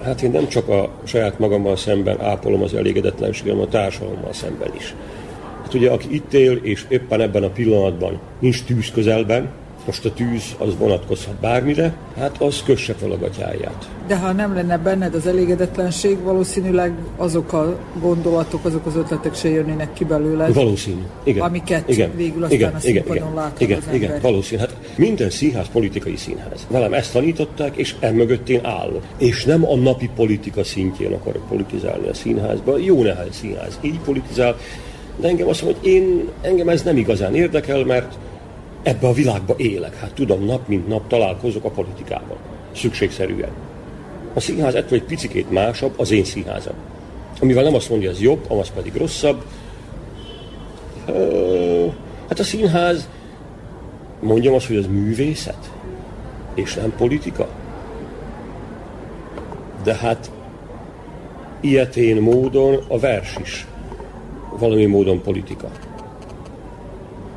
Hát 0.02 0.22
én 0.22 0.30
nem 0.30 0.48
csak 0.48 0.68
a 0.68 0.90
saját 1.04 1.38
magammal 1.38 1.76
szemben 1.76 2.20
ápolom 2.20 2.62
az 2.62 2.74
elégedetlenséget, 2.74 3.52
hanem 3.52 3.68
a 3.68 3.70
társadalommal 3.70 4.32
szemben 4.32 4.70
is. 4.76 4.94
Hát 5.72 5.80
ugye, 5.80 5.90
aki 5.90 6.14
itt 6.14 6.32
él, 6.32 6.52
és 6.52 6.84
éppen 6.88 7.20
ebben 7.20 7.42
a 7.42 7.48
pillanatban 7.48 8.18
nincs 8.38 8.64
tűz 8.64 8.90
közelben, 8.90 9.48
most 9.86 10.04
a 10.04 10.12
tűz 10.12 10.54
az 10.58 10.76
vonatkozhat 10.78 11.34
bármire, 11.34 11.96
hát 12.16 12.42
az 12.42 12.62
kösse 12.62 12.94
fel 12.94 13.10
a 13.10 13.18
gatyáját. 13.18 13.88
De 14.06 14.16
ha 14.16 14.32
nem 14.32 14.54
lenne 14.54 14.78
benned 14.78 15.14
az 15.14 15.26
elégedetlenség, 15.26 16.18
valószínűleg 16.22 16.92
azok 17.16 17.52
a 17.52 17.78
gondolatok, 18.00 18.64
azok 18.64 18.86
az 18.86 18.96
ötletek 18.96 19.34
se 19.34 19.48
jönnének 19.48 19.92
ki 19.92 20.04
belőled. 20.04 20.54
Valószínű. 20.54 21.02
Igen. 21.24 21.42
Amiket 21.42 21.88
igen. 21.88 22.16
végül 22.16 22.42
aztán 22.42 22.58
igen. 22.58 22.74
a 22.74 22.78
igen. 22.78 22.80
színpadon 22.80 23.16
igen. 23.16 23.34
láthat 23.34 23.60
igen. 23.60 23.78
az 23.78 23.94
igen. 23.94 24.08
ember. 24.08 24.22
Valószínű. 24.22 24.60
Hát 24.60 24.76
minden 24.96 25.30
színház 25.30 25.68
politikai 25.72 26.16
színház. 26.16 26.66
Velem 26.70 26.92
ezt 26.92 27.12
tanították, 27.12 27.76
és 27.76 27.94
emögött 28.00 28.48
én 28.48 28.60
állok. 28.64 29.02
És 29.18 29.44
nem 29.44 29.64
a 29.64 29.76
napi 29.76 30.10
politika 30.16 30.64
szintjén 30.64 31.12
akarok 31.12 31.48
politizálni 31.48 32.08
a 32.08 32.14
színházban. 32.14 32.80
Jó 32.80 33.02
nehány 33.02 33.32
színház 33.32 33.78
így 33.80 33.98
politizál, 34.04 34.56
de 35.22 35.28
engem 35.28 35.48
azt 35.48 35.62
mondom, 35.62 35.80
hogy 35.80 35.90
én, 35.90 36.28
engem 36.40 36.68
ez 36.68 36.82
nem 36.82 36.96
igazán 36.96 37.34
érdekel, 37.34 37.84
mert 37.84 38.18
ebbe 38.82 39.06
a 39.06 39.12
világba 39.12 39.54
élek. 39.56 39.96
Hát 39.96 40.12
tudom, 40.14 40.44
nap 40.44 40.68
mint 40.68 40.88
nap 40.88 41.08
találkozok 41.08 41.64
a 41.64 41.70
politikával. 41.70 42.36
Szükségszerűen. 42.72 43.50
A 44.34 44.40
színház 44.40 44.74
ettől 44.74 44.98
egy 44.98 45.04
picikét 45.04 45.50
másabb, 45.50 45.92
az 45.96 46.10
én 46.10 46.24
színházam. 46.24 46.74
Amivel 47.40 47.62
nem 47.62 47.74
azt 47.74 47.90
mondja, 47.90 48.10
ez 48.10 48.20
jobb, 48.20 48.50
az 48.50 48.70
pedig 48.74 48.94
rosszabb. 48.96 49.44
Hát 52.28 52.38
a 52.38 52.44
színház, 52.44 53.08
mondjam 54.20 54.54
azt, 54.54 54.66
hogy 54.66 54.76
ez 54.76 54.86
művészet, 54.86 55.70
és 56.54 56.74
nem 56.74 56.92
politika. 56.96 57.48
De 59.82 59.94
hát 59.94 60.30
ilyetén 61.60 62.16
módon 62.16 62.84
a 62.88 62.98
vers 62.98 63.36
is 63.42 63.66
valami 64.58 64.86
módon 64.86 65.22
politika. 65.22 65.70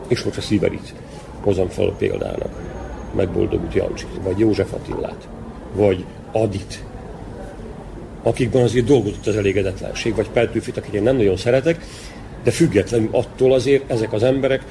És 0.07 0.23
most 0.23 0.37
a 0.37 0.41
Sziberit 0.41 0.93
hozom 1.41 1.67
fel 1.67 1.93
példának. 1.97 2.63
megboldogult 3.15 3.73
Jancsit, 3.73 4.07
vagy 4.23 4.39
József 4.39 4.73
Attillát, 4.73 5.27
vagy 5.75 6.05
Adit, 6.31 6.83
akikben 8.23 8.63
azért 8.63 8.85
dolgozott 8.85 9.27
az 9.27 9.35
elégedetlenség, 9.35 10.15
vagy 10.15 10.29
Petőfit, 10.29 10.77
akit 10.77 10.93
én 10.93 11.03
nem 11.03 11.15
nagyon 11.15 11.37
szeretek, 11.37 11.85
de 12.43 12.51
függetlenül 12.51 13.09
attól 13.11 13.53
azért 13.53 13.91
ezek 13.91 14.13
az 14.13 14.23
emberek 14.23 14.63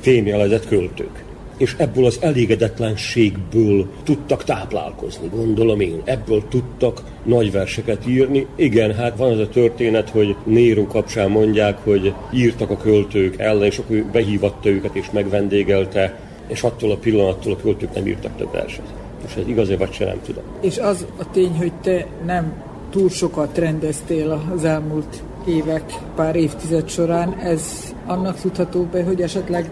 fémjelezett 0.00 0.68
költők. 0.68 1.24
És 1.56 1.74
ebből 1.78 2.04
az 2.04 2.18
elégedetlenségből 2.20 3.86
tudtak 4.02 4.44
táplálkozni, 4.44 5.28
gondolom 5.34 5.80
én. 5.80 6.00
Ebből 6.04 6.42
tudtak 6.48 7.02
nagy 7.22 7.52
verseket 7.52 8.06
írni. 8.06 8.46
Igen, 8.56 8.94
hát 8.94 9.16
van 9.16 9.32
az 9.32 9.38
a 9.38 9.48
történet, 9.48 10.10
hogy 10.10 10.36
Néró 10.44 10.86
kapcsán 10.86 11.30
mondják, 11.30 11.78
hogy 11.84 12.14
írtak 12.32 12.70
a 12.70 12.76
költők 12.76 13.38
ellen, 13.38 13.64
és 13.64 13.78
akkor 13.78 14.04
behívatta 14.12 14.68
őket 14.68 14.94
és 14.94 15.10
megvendégelte, 15.10 16.18
és 16.46 16.62
attól 16.62 16.90
a 16.90 16.96
pillanattól 16.96 17.52
a 17.52 17.56
költők 17.56 17.94
nem 17.94 18.06
írtak 18.06 18.36
több 18.36 18.52
verset. 18.52 18.94
És 19.26 19.34
ez 19.34 19.48
igaz 19.48 19.76
vagy 19.76 19.92
se 19.92 20.04
nem 20.04 20.20
tudom. 20.24 20.42
És 20.60 20.78
az 20.78 21.06
a 21.16 21.30
tény, 21.30 21.56
hogy 21.56 21.72
te 21.82 22.06
nem 22.26 22.62
túl 22.90 23.08
sokat 23.08 23.58
rendeztél 23.58 24.42
az 24.54 24.64
elmúlt 24.64 25.22
évek, 25.46 25.92
pár 26.14 26.36
évtized 26.36 26.88
során, 26.88 27.34
ez 27.38 27.94
annak 28.06 28.40
tudható 28.40 28.82
be, 28.92 29.04
hogy 29.04 29.22
esetleg 29.22 29.70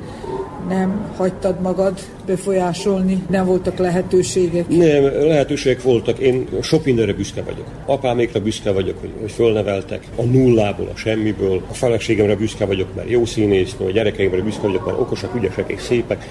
nem 0.68 1.12
hagytad 1.16 1.60
magad 1.60 1.98
befolyásolni, 2.26 3.22
nem 3.30 3.46
voltak 3.46 3.78
lehetőségek? 3.78 4.68
Nem, 4.68 5.02
lehetőségek 5.02 5.82
voltak. 5.82 6.18
Én 6.18 6.48
sok 6.62 6.84
mindenre 6.84 7.12
büszke 7.12 7.42
vagyok. 7.42 7.66
Apámékra 7.86 8.40
büszke 8.40 8.72
vagyok, 8.72 9.00
hogy, 9.00 9.12
hogy 9.20 9.30
fölneveltek. 9.30 10.06
A 10.16 10.22
nullából, 10.22 10.90
a 10.94 10.96
semmiből. 10.96 11.62
A 11.70 11.74
feleségemre 11.74 12.36
büszke 12.36 12.64
vagyok, 12.64 12.94
mert 12.94 13.10
jó 13.10 13.24
színésznő, 13.24 13.86
a 13.86 13.90
gyerekeimre 13.90 14.40
büszke 14.40 14.66
vagyok, 14.66 14.86
mert 14.86 15.00
okosak, 15.00 15.34
ügyesek 15.34 15.70
és 15.70 15.80
szépek 15.80 16.28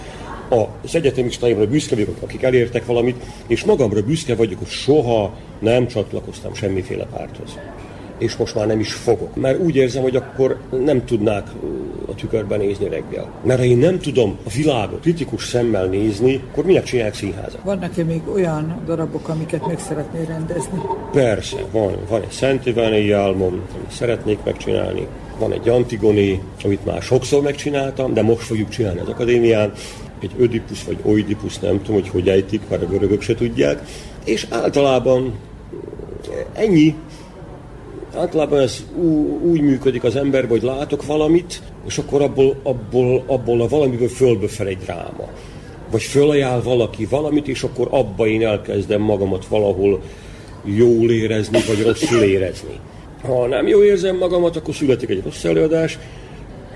az 0.83 0.95
egyetemistaimra 0.95 1.67
büszke 1.67 1.95
vagyok, 1.95 2.17
akik 2.19 2.43
elértek 2.43 2.85
valamit, 2.85 3.23
és 3.47 3.63
magamra 3.63 4.01
büszke 4.01 4.35
vagyok, 4.35 4.59
hogy 4.59 4.67
soha 4.67 5.33
nem 5.59 5.87
csatlakoztam 5.87 6.53
semmiféle 6.53 7.05
párthoz. 7.05 7.57
És 8.23 8.35
most 8.35 8.55
már 8.55 8.67
nem 8.67 8.79
is 8.79 8.93
fogok. 8.93 9.35
Mert 9.35 9.59
úgy 9.59 9.75
érzem, 9.75 10.01
hogy 10.01 10.15
akkor 10.15 10.57
nem 10.85 11.05
tudnák 11.05 11.47
a 12.07 12.15
tükörben 12.15 12.59
nézni 12.59 12.89
reggel. 12.89 13.31
Mert 13.43 13.59
ha 13.59 13.65
én 13.65 13.77
nem 13.77 13.99
tudom 13.99 14.37
a 14.43 14.49
világot 14.49 15.01
kritikus 15.01 15.45
szemmel 15.45 15.85
nézni, 15.85 16.41
akkor 16.51 16.65
minek 16.65 16.83
csinálják 16.83 17.15
színházat? 17.15 17.59
Vannak-e 17.63 18.03
még 18.03 18.21
olyan 18.33 18.81
darabok, 18.85 19.29
amiket 19.29 19.67
meg 19.67 19.79
szeretnél 19.79 20.25
rendezni? 20.25 20.81
Persze, 21.11 21.57
van. 21.71 21.97
Van 22.09 22.21
egy 22.21 22.31
Szent 22.31 22.65
Iványi 22.65 23.11
álmom, 23.11 23.61
amit 23.75 23.91
szeretnék 23.91 24.37
megcsinálni. 24.43 25.07
Van 25.39 25.51
egy 25.51 25.69
Antigoni, 25.69 26.41
amit 26.63 26.85
már 26.85 27.01
sokszor 27.01 27.41
megcsináltam, 27.41 28.13
de 28.13 28.21
most 28.21 28.41
fogjuk 28.45 28.69
csinálni 28.69 28.99
az 28.99 29.09
akadémián 29.09 29.71
egy 30.19 30.31
ödipus 30.37 30.83
vagy 30.83 30.97
oidipus, 31.01 31.59
nem 31.59 31.81
tudom, 31.81 32.01
hogy 32.01 32.09
hogy 32.09 32.29
ejtik, 32.29 32.61
már 32.69 32.83
a 32.83 32.87
görögök 32.87 33.21
se 33.21 33.35
tudják, 33.35 33.81
és 34.25 34.47
általában 34.49 35.33
ennyi, 36.53 36.95
általában 38.15 38.59
ez 38.59 38.85
úgy 39.43 39.61
működik 39.61 40.03
az 40.03 40.15
ember, 40.15 40.47
hogy 40.47 40.61
látok 40.61 41.05
valamit, 41.05 41.61
és 41.87 41.97
akkor 41.97 42.21
abból, 42.21 42.55
abból, 42.63 43.23
abból 43.27 43.61
a 43.61 43.67
valamiből 43.67 44.07
fölböfel 44.07 44.67
egy 44.67 44.77
dráma. 44.77 45.27
Vagy 45.91 46.01
fölajánl 46.01 46.61
valaki 46.61 47.05
valamit, 47.05 47.47
és 47.47 47.63
akkor 47.63 47.87
abba 47.91 48.27
én 48.27 48.45
elkezdem 48.45 49.01
magamat 49.01 49.45
valahol 49.45 50.01
jól 50.63 51.11
érezni, 51.11 51.59
vagy 51.67 51.83
rosszul 51.85 52.21
érezni. 52.21 52.79
Ha 53.23 53.47
nem 53.47 53.67
jól 53.67 53.83
érzem 53.83 54.17
magamat, 54.17 54.55
akkor 54.55 54.73
születik 54.73 55.09
egy 55.09 55.21
rossz 55.23 55.43
előadás, 55.43 55.99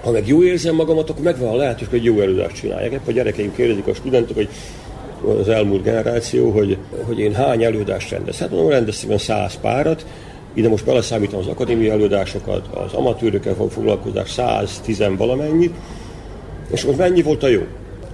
ha 0.04 0.12
meg 0.12 0.28
jó 0.28 0.44
érzem 0.44 0.76
magamat, 0.76 1.10
akkor 1.10 1.24
megvan 1.24 1.50
a 1.50 1.56
lehetőség, 1.56 1.90
hogy 1.90 2.04
jó 2.04 2.20
előadást 2.20 2.56
csináljak. 2.56 2.94
Épp 2.94 3.08
a 3.08 3.12
gyerekeim 3.12 3.56
kérdezik 3.56 3.88
a 3.88 3.94
studentok, 3.94 4.36
hogy 4.36 4.50
az 5.40 5.50
elmúlt 5.50 5.84
generáció, 5.84 6.52
hogy, 6.52 6.78
hogy 7.06 7.20
én 7.20 7.34
hány 7.34 7.64
előadást 7.64 8.10
rendez. 8.10 8.38
Hát 8.38 8.50
mondom, 8.50 8.70
rendeztem 8.70 9.18
száz 9.18 9.60
párat, 9.62 10.06
ide 10.58 10.70
most 10.70 10.86
beleszámítom 10.86 11.40
az 11.40 11.48
akadémiai 11.48 11.90
előadásokat, 11.90 12.68
az 12.74 12.94
amatőrökkel 12.94 13.56
foglalkozás 13.70 14.30
110 14.30 15.04
valamennyit, 15.18 15.74
és 16.72 16.86
most 16.86 16.98
mennyi 16.98 17.22
volt 17.22 17.44
a 17.44 17.48
jó? 17.48 17.62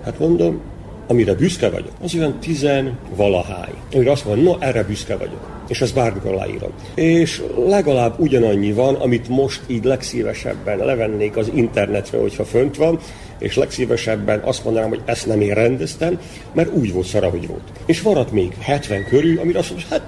Hát 0.03 0.19
mondom, 0.19 0.61
amire 1.07 1.33
büszke 1.33 1.69
vagyok, 1.69 1.91
az 2.01 2.15
olyan 2.15 2.39
tizen 2.39 2.97
valahány. 3.15 3.73
Amire 3.93 4.11
azt 4.11 4.25
mondom, 4.25 4.43
no, 4.43 4.55
erre 4.59 4.83
büszke 4.83 5.17
vagyok. 5.17 5.51
És 5.67 5.81
ezt 5.81 5.93
bármikor 5.93 6.31
aláírom. 6.31 6.71
És 6.95 7.43
legalább 7.67 8.19
ugyanannyi 8.19 8.71
van, 8.71 8.95
amit 8.95 9.27
most 9.27 9.61
így 9.67 9.83
legszívesebben 9.83 10.77
levennék 10.77 11.37
az 11.37 11.51
internetre, 11.53 12.19
hogyha 12.19 12.45
fönt 12.45 12.75
van, 12.75 12.99
és 13.39 13.55
legszívesebben 13.55 14.39
azt 14.39 14.63
mondanám, 14.63 14.89
hogy 14.89 15.01
ezt 15.05 15.27
nem 15.27 15.41
én 15.41 15.53
rendeztem, 15.53 16.19
mert 16.53 16.73
úgy 16.73 16.93
volt 16.93 17.05
szara, 17.05 17.29
hogy 17.29 17.47
volt. 17.47 17.71
És 17.85 18.01
maradt 18.01 18.31
még 18.31 18.55
70 18.59 19.05
körül, 19.09 19.39
amire 19.39 19.59
azt 19.59 19.69
mondom, 19.69 19.87
hát 19.89 20.01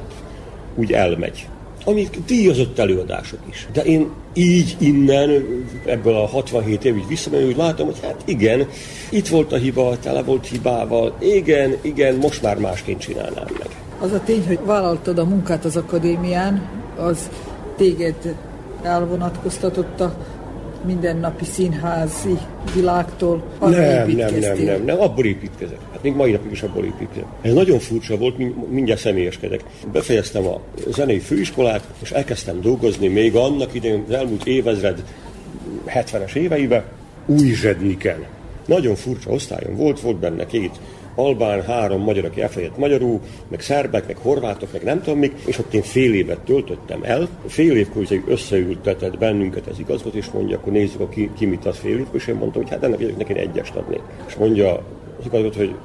úgy 0.76 0.92
elmegy 0.92 1.48
amik 1.86 2.20
díjazott 2.26 2.80
előadások 2.80 3.40
is. 3.50 3.68
De 3.74 3.82
én 3.82 4.10
így 4.34 4.76
innen, 4.80 5.46
ebből 5.86 6.16
a 6.16 6.26
67 6.26 6.86
évig 6.86 7.08
visszamenő, 7.08 7.48
úgy 7.48 7.58
látom, 7.58 7.86
hogy 7.86 8.00
hát 8.02 8.22
igen, 8.26 8.68
itt 9.10 9.28
volt 9.28 9.52
a 9.52 9.58
hiba, 9.58 9.98
tele 10.00 10.24
volt 10.24 10.48
hibával, 10.48 11.16
igen, 11.20 11.78
igen, 11.82 12.16
most 12.16 12.42
már 12.42 12.58
másként 12.58 13.00
csinálnám 13.00 13.48
meg. 13.60 13.68
Az 14.00 14.12
a 14.12 14.22
tény, 14.26 14.44
hogy 14.48 14.60
vállaltad 14.66 15.20
a 15.20 15.26
munkát 15.26 15.66
az 15.66 15.76
akadémián, 15.76 16.70
az 16.98 17.30
téged 17.78 18.36
elvonatkoztatotta 18.82 20.16
mindennapi 20.86 21.46
színházi 21.46 22.38
világtól 22.74 23.44
nem, 23.60 23.72
nem, 23.72 24.34
nem, 24.40 24.58
nem, 24.64 24.84
nem, 24.84 25.02
abból 25.02 25.26
építkezek. 25.26 25.78
Hát 25.92 26.04
még 26.04 26.16
mai 26.16 26.32
napig 26.32 26.52
is 26.52 26.62
abból 26.62 26.86
építkezek. 26.86 27.28
Ez 27.42 27.54
nagyon 27.54 27.80
furcsa 27.80 28.18
volt, 28.18 28.38
mindjárt 28.70 29.00
személyeskedek. 29.00 29.64
Befejeztem 29.92 30.48
a 30.48 30.62
zenei 30.88 31.20
főiskolát, 31.20 31.88
és 32.02 32.12
elkezdtem 32.12 32.62
dolgozni 32.62 33.08
még 33.08 33.36
annak 33.36 33.74
idején, 33.74 34.04
az 34.08 34.14
elmúlt 34.14 34.46
évezred 34.46 35.04
70-es 35.88 36.36
éveiben, 36.36 36.84
új 37.26 37.54
zsedniken. 37.54 38.26
Nagyon 38.66 38.96
furcsa 38.96 39.30
osztályom 39.30 39.76
volt, 39.76 40.00
volt 40.00 40.18
benne 40.18 40.46
két 40.46 40.80
albán, 41.16 41.64
három 41.64 42.02
magyar, 42.02 42.26
aki 42.26 42.42
elfelejtett 42.42 42.78
magyarul, 42.78 43.20
meg 43.48 43.62
szerbek, 43.62 44.08
meg 44.08 44.18
horvátok, 44.18 44.72
meg 44.72 44.84
nem 44.84 45.02
tudom 45.02 45.20
még, 45.20 45.34
és 45.46 45.58
ott 45.58 45.74
én 45.74 45.82
fél 45.82 46.14
évet 46.14 46.40
töltöttem 46.40 47.00
el. 47.04 47.28
Fél 47.48 47.78
évkor 47.78 48.08
összeültetett 48.28 49.18
bennünket 49.18 49.68
ez 49.68 49.80
igazgat, 49.80 50.14
és 50.14 50.30
mondja, 50.30 50.58
akkor 50.58 50.72
nézzük, 50.72 51.00
a 51.00 51.10
ki, 51.10 51.32
ki 51.38 51.46
mit 51.46 51.66
ad 51.66 51.76
fél 51.76 51.98
évkor, 51.98 52.16
és 52.16 52.28
én 52.28 52.36
mondtam, 52.36 52.62
hogy 52.62 52.72
hát 52.72 52.84
ennek 52.84 53.02
egyik 53.02 53.18
neki 53.18 53.38
egyest 53.38 53.76
adnék. 53.76 54.02
És 54.28 54.36
mondja 54.36 54.74
az 55.20 55.26
igazgató, 55.26 55.58
hogy 55.58 55.76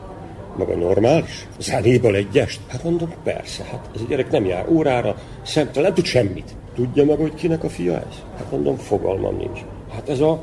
maga 0.56 0.76
normális? 0.76 1.46
Zenéből 1.58 2.14
egyest? 2.14 2.60
Hát 2.66 2.84
mondom, 2.84 3.12
persze, 3.22 3.64
hát 3.64 3.90
ez 3.94 4.00
a 4.00 4.04
gyerek 4.08 4.30
nem 4.30 4.44
jár 4.44 4.68
órára, 4.68 5.16
szemtelen, 5.42 5.82
nem 5.82 5.94
tud 5.94 6.04
semmit. 6.04 6.56
Tudja 6.74 7.04
meg, 7.04 7.16
hogy 7.16 7.34
kinek 7.34 7.64
a 7.64 7.68
fia 7.68 7.96
ez? 7.96 8.22
Hát 8.36 8.50
mondom, 8.50 8.76
fogalmam 8.76 9.36
nincs. 9.36 9.60
Hát 9.92 10.08
ez 10.08 10.20
a 10.20 10.42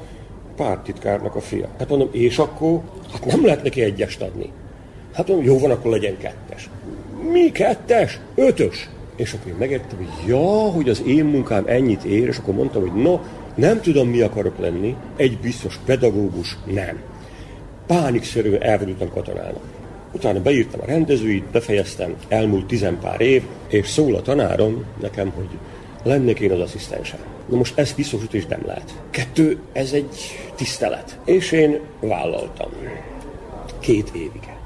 pártitkárnak 0.55 1.35
a 1.35 1.39
fia. 1.39 1.67
Hát 1.79 1.89
mondom, 1.89 2.09
és 2.11 2.37
akkor? 2.37 2.81
Hát 3.11 3.25
nem 3.25 3.45
lehet 3.45 3.63
neki 3.63 3.81
egyest 3.81 4.21
adni. 4.21 4.51
Hát 5.17 5.27
mondom, 5.27 5.45
jó 5.45 5.59
van, 5.59 5.71
akkor 5.71 5.91
legyen 5.91 6.17
kettes. 6.17 6.69
Mi 7.31 7.51
kettes? 7.51 8.19
Ötös. 8.35 8.89
És 9.15 9.33
akkor 9.33 9.51
én 9.51 9.57
megértem, 9.57 9.97
hogy 9.97 10.27
ja, 10.27 10.71
hogy 10.71 10.89
az 10.89 11.03
én 11.05 11.25
munkám 11.25 11.63
ennyit 11.67 12.03
ér, 12.03 12.27
és 12.27 12.37
akkor 12.37 12.53
mondtam, 12.53 12.81
hogy 12.81 13.01
no, 13.01 13.19
nem 13.55 13.81
tudom, 13.81 14.09
mi 14.09 14.21
akarok 14.21 14.59
lenni, 14.59 14.95
egy 15.15 15.37
biztos 15.37 15.79
pedagógus, 15.85 16.57
nem. 16.65 16.99
Pánikszerűen 17.87 18.63
elvonultam 18.63 19.09
katonának. 19.09 19.63
Utána 20.11 20.41
beírtam 20.41 20.79
a 20.81 20.85
rendezőit, 20.85 21.45
befejeztem, 21.51 22.15
elmúlt 22.27 22.67
tizenpár 22.67 23.21
év, 23.21 23.43
és 23.67 23.87
szól 23.87 24.15
a 24.15 24.21
tanárom 24.21 24.85
nekem, 25.01 25.31
hogy 25.35 25.49
lennék 26.03 26.39
én 26.39 26.51
az 26.51 26.59
asszisztensem. 26.59 27.19
Na 27.49 27.57
most 27.57 27.77
ez 27.77 27.93
is 28.31 28.45
nem 28.45 28.61
lehet. 28.65 29.01
Kettő, 29.09 29.59
ez 29.73 29.91
egy 29.91 30.39
tisztelet. 30.55 31.19
És 31.25 31.51
én 31.51 31.79
vállaltam. 31.99 32.69
Két 33.79 34.11
évig. 34.13 34.56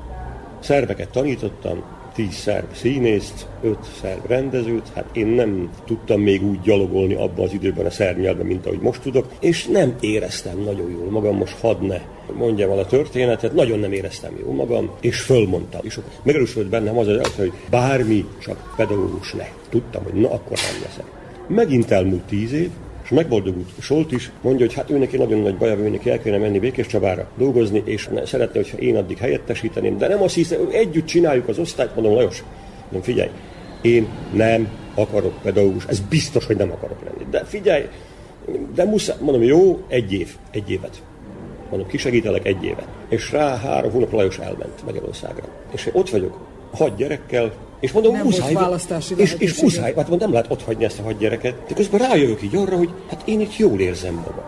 Szerveket 0.62 1.10
tanítottam, 1.10 1.84
tíz 2.13 2.34
szerb 2.34 2.74
színészt, 2.74 3.47
öt 3.62 3.84
szerb 4.02 4.26
rendezőt, 4.26 4.91
hát 4.95 5.06
én 5.13 5.28
nem 5.28 5.69
tudtam 5.86 6.21
még 6.21 6.43
úgy 6.43 6.62
gyalogolni 6.62 7.13
abban 7.13 7.45
az 7.45 7.54
időben 7.54 7.86
a 7.86 7.89
szerb 7.89 8.19
nyelven, 8.19 8.45
mint 8.45 8.65
ahogy 8.65 8.80
most 8.80 9.02
tudok, 9.02 9.28
és 9.39 9.65
nem 9.65 9.95
éreztem 10.00 10.60
nagyon 10.60 10.91
jól 10.91 11.10
magam, 11.10 11.36
most 11.36 11.60
hadd 11.60 11.84
ne 11.84 12.02
mondjam 12.34 12.71
el 12.71 12.80
a 12.80 12.86
történetet, 12.86 13.54
nagyon 13.54 13.80
nem 13.80 13.91
éreztem 13.91 14.38
jól 14.43 14.54
magam, 14.54 14.89
és 15.02 15.19
fölmondtam. 15.21 15.82
És 15.84 16.00
megerősödött 16.24 16.69
bennem 16.69 16.97
az 16.97 17.08
az 17.08 17.36
hogy 17.36 17.52
bármi, 17.69 18.26
csak 18.39 18.74
pedagógus 18.76 19.34
ne. 19.34 19.47
Tudtam, 19.69 20.04
hogy 20.04 20.13
na 20.13 20.32
akkor 20.32 20.58
nem 20.71 20.82
leszek. 20.84 21.06
Megint 21.47 21.91
elmúlt 21.91 22.24
tíz 22.24 22.54
év, 22.54 22.69
megboldogult 23.12 23.69
Solt 23.80 24.12
is, 24.12 24.32
mondja, 24.41 24.65
hogy 24.65 24.76
hát 24.76 24.89
ő 24.89 24.97
neki 24.97 25.17
nagyon 25.17 25.39
nagy 25.39 25.58
baja, 25.58 25.78
ő 25.78 25.89
neki 25.89 26.10
el 26.10 26.21
kéne 26.21 26.38
menni 26.38 26.60
Békés 26.60 26.88
Csabára 26.88 27.30
dolgozni, 27.38 27.82
és 27.86 28.10
szeretné, 28.26 28.60
hogyha 28.60 28.78
én 28.78 28.95
addig 28.95 29.17
helyettesíteném, 29.17 29.97
de 29.97 30.08
nem 30.08 30.21
azt 30.21 30.36
hiszem, 30.36 30.65
hogy 30.65 30.74
együtt 30.74 31.06
csináljuk 31.06 31.47
az 31.47 31.60
osztályt, 31.60 31.95
mondom, 31.95 32.13
Lajos, 32.13 32.43
nem 32.89 33.02
figyelj, 33.02 33.30
én 33.82 34.08
nem 34.34 34.67
akarok 34.95 35.41
pedagógus, 35.41 35.86
ez 35.86 36.00
biztos, 36.00 36.45
hogy 36.45 36.58
nem 36.58 36.71
akarok 36.71 37.04
lenni. 37.04 37.30
De 37.30 37.43
figyelj, 37.43 37.84
de 38.76 38.86
muszáj, 38.86 39.15
mondom, 39.19 39.43
jó, 39.43 39.84
egy 39.88 40.13
év, 40.13 40.36
egy 40.52 40.71
évet. 40.71 41.02
Mondom, 41.69 41.88
kisegítelek 41.88 42.47
egy 42.47 42.63
éve. 42.63 42.86
És 43.10 43.32
rá 43.32 43.58
három 43.58 43.91
hónap 43.91 44.12
Lajos 44.12 44.38
elment 44.38 44.86
Magyarországra. 44.86 45.43
És 45.71 45.86
én 45.86 45.93
ott 45.95 46.10
vagyok, 46.10 46.38
hat 46.71 46.95
gyerekkel, 46.95 47.54
és 47.82 47.91
mondom, 47.91 48.13
Nem 48.13 48.24
muszáj, 48.24 48.54
választási 48.54 49.13
és, 49.17 49.36
és 49.38 49.62
muszáj, 49.62 49.94
hát 49.96 50.10
mondom, 50.10 50.17
nem 50.17 50.32
lehet 50.32 50.52
ott 50.52 50.63
hagyni 50.63 50.84
ezt 50.84 51.00
a 51.00 51.04
hat 51.04 51.17
gyereket. 51.17 51.56
De 51.67 51.74
közben 51.74 52.00
rájövök 52.00 52.41
így 52.41 52.56
arra, 52.56 52.78
hogy 52.78 52.89
hát 53.10 53.22
én 53.26 53.39
itt 53.39 53.58
jól 53.58 53.80
érzem 53.80 54.13
magam. 54.13 54.46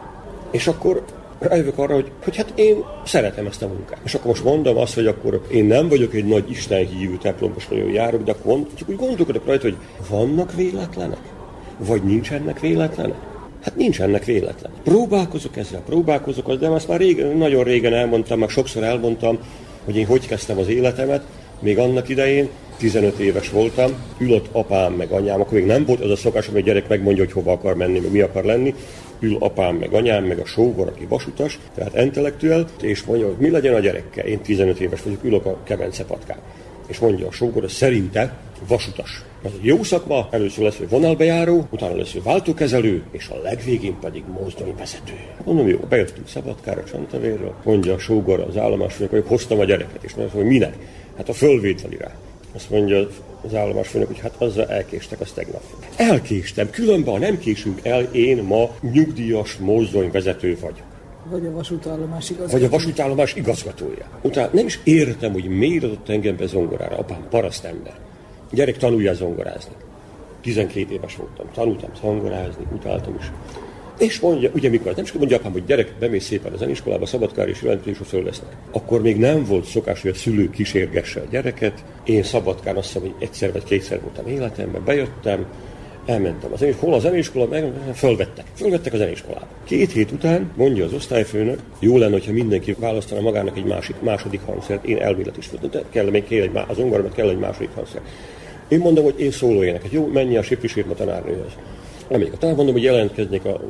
És 0.51 0.67
akkor 0.67 1.03
rájövök 1.39 1.77
arra, 1.77 1.93
hogy, 1.93 2.11
hogy 2.23 2.35
hát 2.35 2.51
én 2.55 2.83
szeretem 3.05 3.45
ezt 3.45 3.61
a 3.61 3.67
munkát. 3.67 3.99
És 4.03 4.13
akkor 4.13 4.27
most 4.27 4.43
mondom 4.43 4.77
azt, 4.77 4.93
hogy 4.93 5.05
akkor 5.05 5.41
én 5.51 5.65
nem 5.65 5.89
vagyok 5.89 6.13
egy 6.13 6.25
nagy 6.25 6.49
Isten 6.49 6.87
hívő 6.87 7.17
templomos 7.17 7.67
nagyon 7.67 7.91
járok, 7.91 8.23
de 8.23 8.31
akkor 8.31 8.45
mond, 8.45 8.67
csak 8.73 8.89
úgy 8.89 8.95
gondolkodok 8.95 9.45
rajta, 9.45 9.63
hogy 9.63 9.77
vannak 10.09 10.55
véletlenek? 10.55 11.21
Vagy 11.77 12.03
nincsenek 12.03 12.59
véletlenek? 12.59 13.17
Hát 13.61 13.75
nincsenek 13.75 14.25
véletlen. 14.25 14.71
Próbálkozok 14.83 15.57
ezzel, 15.57 15.81
próbálkozok, 15.85 16.53
de 16.53 16.67
azt 16.67 16.87
már 16.87 16.99
régen, 16.99 17.37
nagyon 17.37 17.63
régen 17.63 17.93
elmondtam, 17.93 18.39
már 18.39 18.49
sokszor 18.49 18.83
elmondtam, 18.83 19.37
hogy 19.85 19.95
én 19.95 20.05
hogy 20.05 20.27
kezdtem 20.27 20.57
az 20.57 20.67
életemet, 20.67 21.23
még 21.59 21.77
annak 21.77 22.09
idején, 22.09 22.49
15 22.77 23.19
éves 23.19 23.49
voltam, 23.49 23.91
ülött 24.17 24.47
apám 24.51 24.93
meg 24.93 25.11
anyám, 25.11 25.41
akkor 25.41 25.53
még 25.53 25.65
nem 25.65 25.85
volt 25.85 25.99
az 25.99 26.11
a 26.11 26.15
szokás, 26.15 26.47
hogy 26.47 26.57
a 26.57 26.63
gyerek 26.63 26.87
megmondja, 26.87 27.23
hogy 27.23 27.33
hova 27.33 27.51
akar 27.51 27.75
menni, 27.75 27.99
meg 27.99 28.11
mi 28.11 28.19
akar 28.19 28.43
lenni, 28.43 28.75
ül 29.19 29.37
apám 29.39 29.75
meg 29.75 29.93
anyám, 29.93 30.23
meg 30.23 30.39
a 30.39 30.45
sógor, 30.45 30.87
aki 30.87 31.05
vasutas, 31.05 31.59
tehát 31.75 32.01
intellektuel, 32.01 32.67
és 32.81 33.03
mondja, 33.03 33.27
hogy 33.27 33.35
mi 33.37 33.49
legyen 33.49 33.73
a 33.73 33.79
gyerekkel. 33.79 34.25
Én 34.25 34.39
15 34.39 34.79
éves 34.79 35.01
vagyok, 35.03 35.23
ülök 35.23 35.45
a 35.45 35.57
kebence 35.63 36.05
patkán. 36.05 36.37
És 36.87 36.99
mondja 36.99 37.27
a 37.27 37.31
sógor, 37.31 37.61
hogy 37.61 37.69
szerinte 37.69 38.37
vasutas. 38.67 39.23
Ez 39.43 39.51
egy 39.59 39.65
jó 39.65 39.83
szakma, 39.83 40.27
először 40.31 40.63
lesz 40.63 40.79
ő 40.79 40.87
vonalbejáró, 40.89 41.67
utána 41.69 41.95
lesz 41.95 42.15
ő 42.15 42.21
váltókezelő, 42.23 43.03
és 43.11 43.27
a 43.27 43.41
legvégén 43.43 43.99
pedig 44.01 44.23
mozdonyvezető. 44.39 45.13
Mondom, 45.43 45.67
jó, 45.67 45.77
bejöttünk 45.89 46.27
Szabadkára, 46.27 46.83
Csantavérről, 46.83 47.53
mondja 47.63 47.93
a 47.93 47.99
sógor 47.99 48.39
az 48.39 48.57
állomásfőnök, 48.57 49.11
hogy 49.11 49.23
hoztam 49.27 49.59
a 49.59 49.63
gyereket, 49.63 50.03
és 50.03 50.13
mondja, 50.13 50.35
hogy 50.35 50.45
minek? 50.45 50.77
Hát 51.17 51.29
a 51.29 51.33
fölvételire. 51.33 52.15
Azt 52.55 52.69
mondja 52.69 53.07
az 53.45 53.55
állomásfőnök, 53.55 54.07
hogy 54.07 54.19
hát 54.19 54.35
azzal 54.37 54.67
elkéstek, 54.67 55.19
az 55.19 55.31
tegnap. 55.31 55.61
Elkéstem, 55.95 56.69
különben 56.69 57.13
ha 57.13 57.19
nem 57.19 57.37
késünk 57.37 57.85
el, 57.85 58.03
én 58.03 58.43
ma 58.43 58.69
nyugdíjas 58.81 59.55
mozdonyvezető 59.55 60.57
vagyok. 60.59 60.85
Vagy 61.29 61.45
a 61.45 61.51
vasútállomás 61.51 62.29
igaz. 62.29 62.51
Vagy 62.51 62.63
a 62.63 62.69
vasútállomás 62.69 63.35
igazgatója. 63.35 64.05
Utána 64.21 64.49
nem 64.53 64.65
is 64.65 64.79
értem, 64.83 65.31
hogy 65.31 65.45
miért 65.45 65.83
adott 65.83 66.09
engem 66.09 66.35
be 66.35 66.45
zongorára. 66.45 66.97
Apám 66.97 67.27
paraszt 67.29 67.63
ember. 67.63 67.93
Gyerek, 68.51 68.77
tanulja 68.77 69.13
zongorázni. 69.13 69.73
12 70.41 70.93
éves 70.93 71.15
voltam. 71.15 71.45
Tanultam 71.53 71.89
zongorázni, 72.01 72.67
utáltam 72.73 73.15
is. 73.19 73.31
És 73.97 74.19
mondja, 74.19 74.49
ugye 74.55 74.69
mikor, 74.69 74.95
nem 74.95 75.03
is 75.03 75.11
mondja 75.11 75.37
apám, 75.37 75.51
hogy 75.51 75.65
gyerek, 75.65 75.93
bemész 75.99 76.25
szépen 76.25 76.53
a 76.53 76.57
zeniskolába, 76.57 77.05
szabadkár 77.05 77.47
és 77.47 77.61
jelentés, 77.61 77.97
és 78.01 78.07
fölvesznek. 78.07 78.51
Akkor 78.71 79.01
még 79.01 79.17
nem 79.17 79.45
volt 79.45 79.65
szokás, 79.65 80.01
hogy 80.01 80.11
a 80.11 80.13
szülő 80.13 80.49
kísérgesse 80.49 81.19
a 81.19 81.25
gyereket. 81.29 81.83
Én 82.03 82.23
szabadkán 82.23 82.75
azt 82.75 82.87
hiszem, 82.87 83.01
hogy 83.01 83.13
egyszer 83.19 83.51
vagy 83.51 83.63
kétszer 83.63 84.01
voltam 84.01 84.27
életemben, 84.27 84.83
bejöttem, 84.85 85.45
elmentem 86.05 86.53
a 86.53 86.57
zenés, 86.57 86.75
hol 86.79 86.93
a 86.93 86.99
zenéskola, 86.99 87.45
meg 87.45 87.71
fölvettek. 87.93 88.45
Fölvettek 88.55 88.93
a 88.93 88.97
zenéskolába. 88.97 89.47
Két 89.63 89.91
hét 89.91 90.11
után 90.11 90.51
mondja 90.55 90.85
az 90.85 90.93
osztályfőnök, 90.93 91.59
jó 91.79 91.97
lenne, 91.97 92.11
hogyha 92.11 92.31
mindenki 92.31 92.75
választana 92.79 93.21
magának 93.21 93.57
egy 93.57 93.65
másik, 93.65 93.95
második 94.01 94.41
hangszert. 94.45 94.85
Én 94.85 94.97
elmélet 94.97 95.37
is 95.37 95.49
voltam, 95.49 95.69
de 95.69 95.83
kell 95.89 96.09
még 96.09 96.27
kell 96.27 96.41
egy, 96.41 96.51
az 96.67 96.77
meg 96.77 97.11
kell 97.15 97.29
egy 97.29 97.39
második 97.39 97.69
hangszer. 97.75 98.01
Én 98.67 98.79
mondom, 98.79 99.03
hogy 99.03 99.19
én 99.19 99.31
szóló 99.31 99.63
éneket. 99.63 99.91
Jó, 99.91 100.07
menj 100.07 100.37
a 100.37 100.41
Siprisírma 100.41 100.93
tanárnőhöz. 100.93 101.51
Amelyik 102.07 102.33
a 102.33 102.37
tanár 102.37 102.55
mondom, 102.55 102.73
hogy 102.73 102.83
jelentkeznék 102.83 103.45
a 103.45 103.61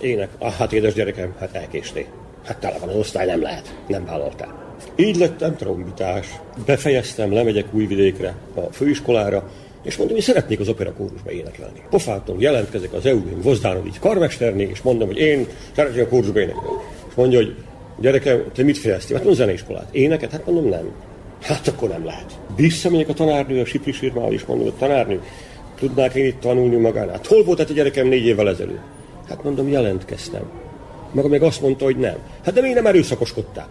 ének. 0.00 0.28
Ah, 0.38 0.52
hát 0.52 0.72
édes 0.72 0.94
gyerekem, 0.94 1.34
hát 1.38 1.54
elkéstél. 1.54 2.04
Hát 2.44 2.58
tele 2.58 2.78
van 2.78 2.88
az 2.88 2.96
osztály, 2.96 3.26
nem 3.26 3.42
lehet. 3.42 3.74
Nem 3.86 4.04
vállaltál. 4.04 4.74
Így 4.96 5.16
lettem 5.16 5.56
trombitás. 5.56 6.26
Befejeztem, 6.66 7.32
lemegyek 7.32 7.66
újvidékre 7.74 8.34
a 8.54 8.60
főiskolára, 8.60 9.50
és 9.82 9.96
mondom, 9.96 10.16
hogy 10.16 10.24
szeretnék 10.24 10.60
az 10.60 10.68
opera 10.68 10.92
kórusba 10.92 11.30
énekelni. 11.30 11.82
Pofától 11.90 12.36
jelentkezek 12.38 12.92
az 12.92 13.06
EU-n 13.06 13.40
Vozdanovics 13.42 13.98
karmesterné, 13.98 14.68
és 14.70 14.82
mondom, 14.82 15.06
hogy 15.06 15.18
én 15.18 15.46
szeretnék 15.74 16.04
a 16.04 16.08
kórusba 16.08 16.40
énekelni. 16.40 16.76
És 17.08 17.14
mondja, 17.14 17.38
hogy 17.38 17.54
gyerekem, 18.00 18.44
te 18.54 18.62
mit 18.62 18.78
fejeztél? 18.78 19.16
Hát 19.16 19.24
mondom, 19.24 19.44
zeneiskolát. 19.44 19.94
Éneket? 19.94 20.30
Hát 20.30 20.46
mondom, 20.46 20.68
nem. 20.68 20.90
Hát 21.40 21.68
akkor 21.68 21.88
nem 21.88 22.04
lehet. 22.04 22.38
Visszamegyek 22.56 23.08
a 23.08 23.12
tanárnő 23.12 23.60
a 23.60 23.64
Sipri 23.64 23.92
sírmával, 23.92 24.32
és 24.32 24.44
mondom, 24.44 24.66
hogy 24.66 24.78
tanárnő, 24.78 25.20
tudnák 25.80 26.14
én 26.14 26.26
itt 26.26 26.40
tanulni 26.40 26.76
magánál? 26.76 27.12
Hát 27.12 27.26
hol 27.26 27.44
volt 27.44 27.58
hát 27.58 27.70
a 27.70 27.72
gyerekem 27.72 28.06
négy 28.06 28.26
évvel 28.26 28.48
ezelőtt? 28.48 28.80
Hát 29.28 29.44
mondom, 29.44 29.68
jelentkeztem. 29.68 30.42
Maga 31.12 31.28
meg 31.28 31.42
azt 31.42 31.60
mondta, 31.60 31.84
hogy 31.84 31.96
nem. 31.96 32.16
Hát 32.44 32.54
de 32.54 32.60
még 32.60 32.74
nem 32.74 32.86
erőszakoskodtál. 32.86 33.68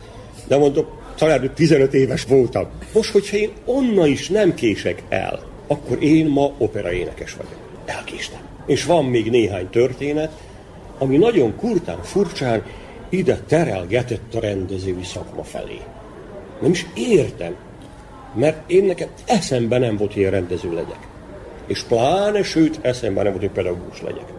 De 0.48 0.58
mondom, 0.58 0.86
tanárnő 1.18 1.52
15 1.56 1.94
éves 1.94 2.24
voltam. 2.24 2.68
Most, 2.94 3.12
hogyha 3.12 3.38
én 3.38 3.52
onnan 3.66 4.08
is 4.08 4.30
nem 4.30 4.54
kések 4.54 5.04
el, 5.10 5.40
akkor 5.68 6.04
én 6.04 6.26
ma 6.26 6.52
operaénekes 6.58 7.34
vagyok. 7.34 7.60
Elkéstem. 7.86 8.40
És 8.66 8.86
van 8.86 9.06
még 9.06 9.30
néhány 9.30 9.70
történet, 9.70 10.32
ami 10.98 11.18
nagyon 11.18 11.56
kurtán, 11.56 12.02
furcsán 12.02 12.64
ide 13.10 13.40
terelgetett 13.48 14.36
a 14.36 14.40
rendezői 14.40 15.04
szakma 15.04 15.44
felé. 15.44 15.80
Nem 16.62 16.72
is 16.72 16.86
értem, 16.96 17.56
mert 18.36 18.72
én 18.72 18.84
nekem 18.84 19.08
eszembe 19.26 19.78
nem 19.78 19.98
volt, 19.98 20.14
hogy 20.14 20.22
én 20.22 20.30
rendező 20.30 20.74
legyek. 20.74 21.08
És 21.70 21.84
pláne, 21.84 22.44
sőt, 22.44 22.80
eszembe 22.82 23.24
nem 23.24 23.32
volt, 23.32 23.44
hogy 23.44 23.54
pedagógus 23.54 24.02
legyek. 24.02 24.34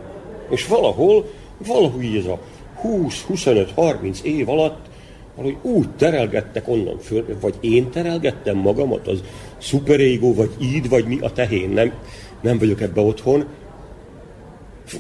És 0.51 0.67
valahol, 0.67 1.31
valahogy 1.67 2.17
ez 2.17 2.25
a 2.25 2.39
20-25-30 2.83 4.23
év 4.23 4.49
alatt 4.49 4.89
valahogy 5.37 5.59
úgy 5.63 5.89
terelgettek 5.91 6.69
onnan 6.69 6.99
föl, 6.99 7.37
vagy 7.41 7.55
én 7.61 7.91
terelgettem 7.91 8.57
magamat, 8.57 9.09
az 9.09 9.23
szuperégó, 9.59 10.35
vagy 10.35 10.51
így, 10.61 10.89
vagy 10.89 11.07
mi 11.07 11.19
a 11.21 11.33
tehén, 11.33 11.69
nem, 11.69 11.93
nem 12.41 12.59
vagyok 12.59 12.81
ebbe 12.81 13.01
otthon, 13.01 13.45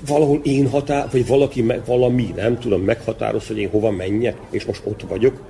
valahol 0.07 0.40
én 0.43 0.69
határ, 0.69 1.09
vagy 1.12 1.27
valaki, 1.27 1.62
me- 1.62 1.87
valami, 1.87 2.33
nem 2.37 2.59
tudom, 2.59 2.83
meghatároz, 2.83 3.47
hogy 3.47 3.59
én 3.59 3.71
hova 3.71 3.90
menjek, 3.90 4.37
és 4.51 4.64
most 4.64 4.83
ott 4.85 5.03
vagyok. 5.09 5.43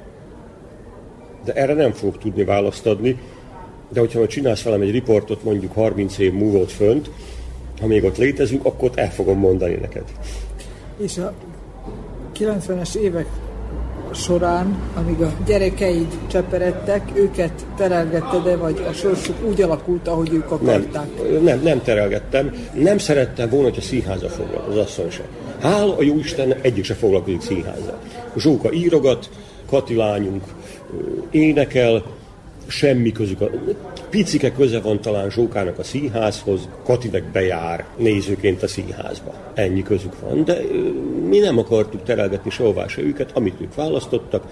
De 1.44 1.52
erre 1.52 1.74
nem 1.74 1.92
fogok 1.92 2.18
tudni 2.18 2.44
választ 2.44 2.86
adni. 2.86 3.18
De 3.92 4.00
hogyha 4.00 4.26
csinálsz 4.26 4.62
velem 4.62 4.80
egy 4.80 4.90
riportot 4.90 5.44
mondjuk 5.44 5.72
30 5.72 6.18
év 6.18 6.32
múlva 6.32 6.58
ott 6.58 6.70
fönt, 6.70 7.10
ha 7.80 7.86
még 7.86 8.04
ott 8.04 8.16
létezünk, 8.16 8.64
akkor 8.64 8.88
ott 8.88 8.96
el 8.96 9.10
fogom 9.10 9.38
mondani 9.38 9.74
neked. 9.74 10.04
És 10.98 11.18
a 11.18 11.32
90-es 12.38 12.94
évek 12.94 13.26
során, 14.14 14.78
amíg 14.94 15.20
a 15.20 15.32
gyerekeid 15.46 16.18
cseperedtek, 16.26 17.10
őket 17.14 17.66
terelgetted 17.76 18.46
-e, 18.46 18.56
vagy 18.56 18.84
a 18.88 18.92
sorsuk 18.92 19.36
úgy 19.48 19.62
alakult, 19.62 20.08
ahogy 20.08 20.32
ők 20.32 20.50
akarták? 20.50 21.06
Nem, 21.30 21.42
nem, 21.42 21.60
nem 21.62 21.82
terelgettem. 21.82 22.54
Nem 22.74 22.98
szerettem 22.98 23.48
volna, 23.48 23.68
hogy 23.68 23.78
a 23.78 23.82
színháza 23.82 24.28
foglalkozik, 24.28 24.78
az 24.78 24.86
asszony 24.86 25.10
sem. 25.10 25.26
Hála 25.60 25.96
a 25.96 26.02
jó 26.02 26.18
Isten, 26.18 26.54
egyik 26.60 26.84
se 26.84 26.94
foglalkozik 26.94 27.40
színházzal. 27.40 27.98
Zsóka 28.36 28.72
írogat, 28.72 29.30
Kati 29.66 29.94
lányunk 29.94 30.44
énekel, 31.30 32.02
semmi 32.70 33.12
közük. 33.12 33.40
A, 33.40 33.50
picike 34.10 34.52
köze 34.52 34.80
van 34.80 35.00
talán 35.00 35.30
Zsókának 35.30 35.78
a 35.78 35.82
színházhoz, 35.82 36.68
Kati 36.84 37.08
meg 37.12 37.24
bejár 37.32 37.84
nézőként 37.96 38.62
a 38.62 38.68
színházba. 38.68 39.34
Ennyi 39.54 39.82
közük 39.82 40.20
van, 40.20 40.44
de 40.44 40.60
mi 41.28 41.38
nem 41.38 41.58
akartuk 41.58 42.02
terelgetni 42.02 42.50
sehová 42.50 42.86
se 42.86 43.02
őket, 43.02 43.30
amit 43.34 43.60
ők 43.60 43.74
választottak, 43.74 44.44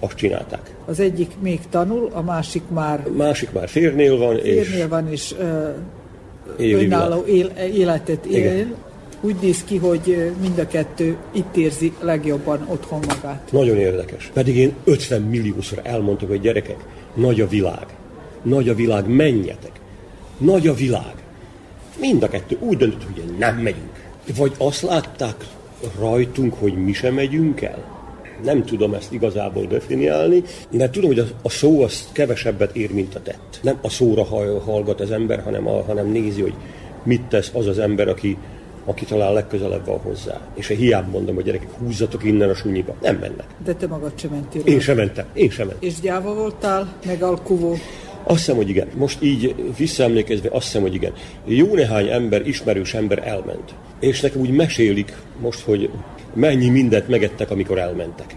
azt 0.00 0.16
csinálták. 0.16 0.74
Az 0.86 1.00
egyik 1.00 1.30
még 1.40 1.60
tanul, 1.70 2.10
a 2.12 2.22
másik 2.22 2.62
már 2.68 3.06
Másik 3.16 3.52
már 3.52 3.68
férnél 3.68 4.16
van, 4.16 4.38
és 4.38 4.68
férnél 4.68 4.88
van, 4.88 5.10
és 5.10 5.34
ö, 5.38 5.68
önálló 6.58 7.24
él, 7.26 7.52
életet 7.72 8.24
él. 8.26 8.38
Igen. 8.38 8.74
Úgy 9.20 9.36
néz 9.40 9.64
ki, 9.64 9.76
hogy 9.76 10.32
mind 10.40 10.58
a 10.58 10.66
kettő 10.66 11.16
itt 11.32 11.56
érzi 11.56 11.92
legjobban 12.00 12.66
otthon 12.68 13.00
magát. 13.08 13.48
Nagyon 13.52 13.76
érdekes. 13.76 14.30
Pedig 14.34 14.56
én 14.56 14.72
50 14.84 15.22
milliószor 15.22 15.80
elmondtam, 15.82 16.28
hogy 16.28 16.40
gyerekek, 16.40 16.84
nagy 17.18 17.40
a 17.40 17.48
világ. 17.48 17.86
Nagy 18.42 18.68
a 18.68 18.74
világ, 18.74 19.08
menjetek. 19.08 19.80
Nagy 20.38 20.66
a 20.66 20.74
világ. 20.74 21.14
Mind 22.00 22.22
a 22.22 22.28
kettő 22.28 22.56
úgy 22.60 22.76
döntött, 22.76 23.04
hogy 23.04 23.36
nem 23.38 23.56
megyünk. 23.56 24.06
Vagy 24.36 24.52
azt 24.58 24.82
látták 24.82 25.44
rajtunk, 25.98 26.54
hogy 26.54 26.84
mi 26.84 26.92
sem 26.92 27.14
megyünk 27.14 27.60
el? 27.60 27.96
Nem 28.44 28.64
tudom 28.64 28.94
ezt 28.94 29.12
igazából 29.12 29.64
definiálni, 29.64 30.42
mert 30.70 30.92
tudom, 30.92 31.08
hogy 31.14 31.34
a, 31.42 31.48
szó 31.48 31.82
az 31.82 32.08
kevesebbet 32.12 32.76
ér, 32.76 32.92
mint 32.92 33.14
a 33.14 33.22
tett. 33.22 33.60
Nem 33.62 33.78
a 33.82 33.88
szóra 33.88 34.24
hall- 34.24 34.62
hallgat 34.64 35.00
az 35.00 35.10
ember, 35.10 35.42
hanem, 35.42 35.66
a, 35.68 35.82
hanem 35.82 36.10
nézi, 36.10 36.40
hogy 36.40 36.54
mit 37.02 37.22
tesz 37.22 37.50
az 37.54 37.66
az 37.66 37.78
ember, 37.78 38.08
aki, 38.08 38.36
aki 38.84 39.04
talán 39.04 39.32
legközelebb 39.32 39.86
van 39.86 39.98
hozzá. 39.98 40.40
És 40.54 40.66
hiába 40.66 41.10
mondom, 41.10 41.34
hogy 41.34 41.44
gyerekek, 41.44 41.70
húzzatok 41.78 42.24
innen 42.24 42.48
a 42.48 42.54
sunyiba. 42.54 42.94
Nem 43.00 43.16
mennek. 43.16 43.46
De 43.64 43.74
te 43.74 43.86
magad 43.86 44.12
sem 44.14 44.30
mentél. 44.30 44.62
Én 44.64 44.80
sem 44.80 44.96
mentem, 44.96 45.26
én 45.32 45.50
sem 45.50 45.66
mentem. 45.66 45.88
És 45.88 46.00
gyáva 46.00 46.34
voltál, 46.34 46.92
meg 47.06 47.22
alkuvó. 47.22 47.76
Azt 48.22 48.38
hiszem, 48.38 48.56
hogy 48.56 48.68
igen. 48.68 48.88
Most 48.96 49.22
így 49.22 49.54
visszaemlékezve 49.76 50.48
azt 50.52 50.64
hiszem, 50.64 50.82
hogy 50.82 50.94
igen. 50.94 51.12
Jó 51.44 51.74
néhány 51.74 52.06
ember, 52.08 52.46
ismerős 52.46 52.94
ember 52.94 53.28
elment. 53.28 53.74
És 54.00 54.20
nekem 54.20 54.40
úgy 54.40 54.50
mesélik 54.50 55.16
most, 55.40 55.60
hogy 55.60 55.90
mennyi 56.34 56.68
mindent 56.68 57.08
megettek, 57.08 57.50
amikor 57.50 57.78
elmentek. 57.78 58.36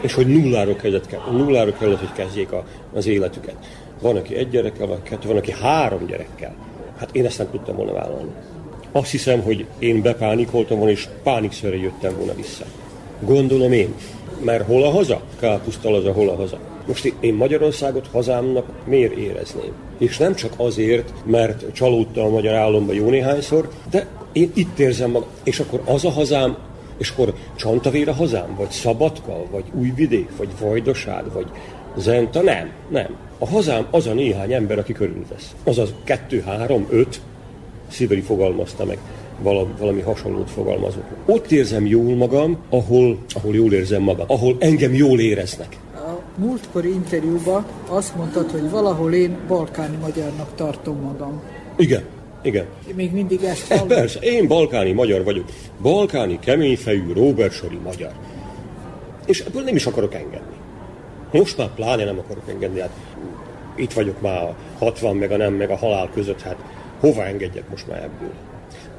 és 0.00 0.14
hogy 0.14 0.26
nulláról 0.26 0.76
kellett, 0.76 1.30
nulláról 1.30 1.72
kellett 1.72 1.98
hogy 1.98 2.12
kezdjék 2.12 2.52
a, 2.52 2.64
az 2.94 3.06
életüket. 3.06 3.56
Van, 4.00 4.16
aki 4.16 4.34
egy 4.34 4.48
gyerekkel, 4.48 4.86
van, 4.86 5.02
kettő, 5.02 5.28
van, 5.28 5.36
aki 5.36 5.52
három 5.52 6.06
gyerekkel. 6.06 6.54
Hát 6.96 7.14
én 7.14 7.24
ezt 7.24 7.38
nem 7.38 7.50
tudtam 7.50 7.76
volna 7.76 7.92
vállalni. 7.92 8.30
Azt 8.96 9.10
hiszem, 9.10 9.40
hogy 9.42 9.66
én 9.78 10.02
bepánikoltam 10.02 10.76
volna, 10.76 10.92
és 10.92 11.08
pánikszerre 11.22 11.76
jöttem 11.76 12.16
volna 12.16 12.34
vissza. 12.34 12.64
Gondolom 13.20 13.72
én. 13.72 13.94
Mert 14.44 14.66
hol 14.66 14.84
a 14.84 14.90
haza? 14.90 15.20
Kápusztal 15.40 15.94
az 15.94 16.04
a 16.04 16.12
hol 16.12 16.28
a 16.28 16.36
haza. 16.36 16.58
Most 16.86 17.14
én 17.20 17.34
Magyarországot 17.34 18.08
hazámnak 18.12 18.66
miért 18.84 19.12
érezném? 19.12 19.72
És 19.98 20.16
nem 20.16 20.34
csak 20.34 20.52
azért, 20.56 21.12
mert 21.24 21.72
csalódtam 21.72 22.24
a 22.24 22.28
magyar 22.28 22.54
állomba 22.54 22.92
jó 22.92 23.08
néhányszor, 23.08 23.68
de 23.90 24.06
én 24.32 24.50
itt 24.54 24.78
érzem 24.78 25.10
magam. 25.10 25.28
És 25.44 25.60
akkor 25.60 25.82
az 25.84 26.04
a 26.04 26.10
hazám, 26.10 26.56
és 26.98 27.10
akkor 27.10 27.34
Csantavér 27.56 28.08
a 28.08 28.14
hazám, 28.14 28.54
vagy 28.56 28.70
Szabadka, 28.70 29.42
vagy 29.50 29.64
Újvidék, 29.74 30.28
vagy 30.36 30.48
Vajdaság, 30.60 31.32
vagy 31.32 31.46
Zenta, 31.96 32.42
nem, 32.42 32.70
nem. 32.88 33.16
A 33.38 33.48
hazám 33.48 33.86
az 33.90 34.06
a 34.06 34.12
néhány 34.12 34.52
ember, 34.52 34.78
aki 34.78 34.92
körülvesz. 34.92 35.54
Azaz 35.64 35.94
kettő, 36.04 36.40
három, 36.40 36.86
öt, 36.90 37.20
Sziberi 37.90 38.20
fogalmazta 38.20 38.84
meg 38.84 38.98
valami, 39.42 39.72
valami 39.78 40.00
hasonlót 40.00 40.50
fogalmazok. 40.50 41.04
Ott 41.26 41.50
érzem 41.50 41.86
jól 41.86 42.14
magam, 42.16 42.58
ahol, 42.70 43.18
ahol 43.34 43.54
jól 43.54 43.72
érzem 43.72 44.02
magam, 44.02 44.26
ahol 44.28 44.56
engem 44.58 44.94
jól 44.94 45.20
éreznek. 45.20 45.76
A 45.94 46.20
múltkori 46.36 46.88
interjúban 46.88 47.66
azt 47.88 48.16
mondtad, 48.16 48.50
hogy 48.50 48.70
valahol 48.70 49.12
én 49.12 49.36
balkáni 49.48 49.96
magyarnak 49.96 50.54
tartom 50.54 51.00
magam. 51.00 51.42
Igen, 51.76 52.02
igen. 52.42 52.64
Még 52.94 53.12
mindig 53.12 53.42
ezt 53.42 53.68
hallom. 53.68 53.88
Persze, 53.88 54.18
én 54.18 54.46
balkáni 54.46 54.92
magyar 54.92 55.24
vagyok. 55.24 55.44
Balkáni, 55.82 56.38
keményfejű, 56.38 57.12
Robert 57.12 57.52
Sori 57.52 57.78
magyar. 57.84 58.12
És 59.26 59.40
ebből 59.40 59.62
nem 59.62 59.76
is 59.76 59.86
akarok 59.86 60.14
engedni. 60.14 60.54
Most 61.32 61.56
már 61.56 61.74
pláne 61.74 62.04
nem 62.04 62.18
akarok 62.18 62.48
engedni. 62.48 62.80
Hát 62.80 62.90
itt 63.74 63.92
vagyok 63.92 64.20
már 64.20 64.42
a 64.42 64.54
60 64.78 65.16
meg 65.16 65.32
a 65.32 65.36
nem, 65.36 65.54
meg 65.54 65.70
a 65.70 65.76
halál 65.76 66.10
között, 66.14 66.40
hát 66.40 66.56
hova 67.00 67.24
engedjek 67.24 67.70
most 67.70 67.88
már 67.88 68.02
ebből? 68.02 68.32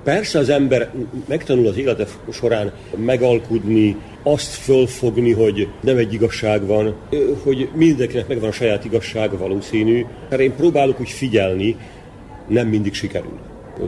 Persze 0.03 0.39
az 0.39 0.49
ember 0.49 0.89
megtanul 1.27 1.67
az 1.67 1.77
élete 1.77 2.05
során 2.31 2.71
megalkudni, 2.95 3.95
azt 4.23 4.53
fölfogni, 4.53 5.31
hogy 5.31 5.67
nem 5.81 5.97
egy 5.97 6.13
igazság 6.13 6.65
van, 6.65 6.95
hogy 7.43 7.69
mindenkinek 7.73 8.27
megvan 8.27 8.49
a 8.49 8.51
saját 8.51 8.86
igazsága 8.86 9.38
valószínű. 9.38 10.05
Mert 10.29 10.41
én 10.41 10.55
próbálok 10.55 10.99
úgy 10.99 11.10
figyelni, 11.10 11.75
nem 12.47 12.67
mindig 12.67 12.93
sikerül. 12.93 13.39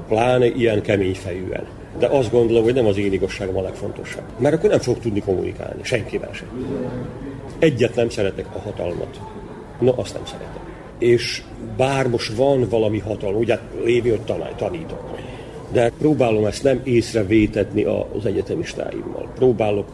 Pláne 0.07 0.45
ilyen 0.45 0.81
kemény 0.81 1.15
fejűen. 1.15 1.63
De 1.99 2.07
azt 2.07 2.31
gondolom, 2.31 2.63
hogy 2.63 2.73
nem 2.73 2.85
az 2.85 2.97
én 2.97 3.13
igazságom 3.13 3.57
a 3.57 3.61
legfontosabb. 3.61 4.23
Mert 4.37 4.55
akkor 4.55 4.69
nem 4.69 4.79
fog 4.79 4.99
tudni 4.99 5.19
kommunikálni, 5.19 5.83
senkivel 5.83 6.33
sem. 6.33 6.47
Egyet 7.59 7.95
nem 7.95 8.09
szeretek 8.09 8.45
a 8.55 8.59
hatalmat. 8.59 9.19
No, 9.79 9.93
azt 9.95 10.13
nem 10.13 10.25
szeretem. 10.25 10.68
És 10.99 11.41
bár 11.77 12.07
most 12.07 12.35
van 12.35 12.67
valami 12.69 12.99
hatalom, 12.99 13.39
ugye 13.39 13.59
lévő, 13.83 14.09
hogy 14.09 14.21
tanár, 14.21 14.53
tanítok, 14.55 15.17
de 15.71 15.91
próbálom 15.99 16.45
ezt 16.45 16.63
nem 16.63 16.81
észrevétetni 16.83 17.83
az 17.83 18.25
egyetemistáimmal. 18.25 19.31
Próbálok 19.35 19.87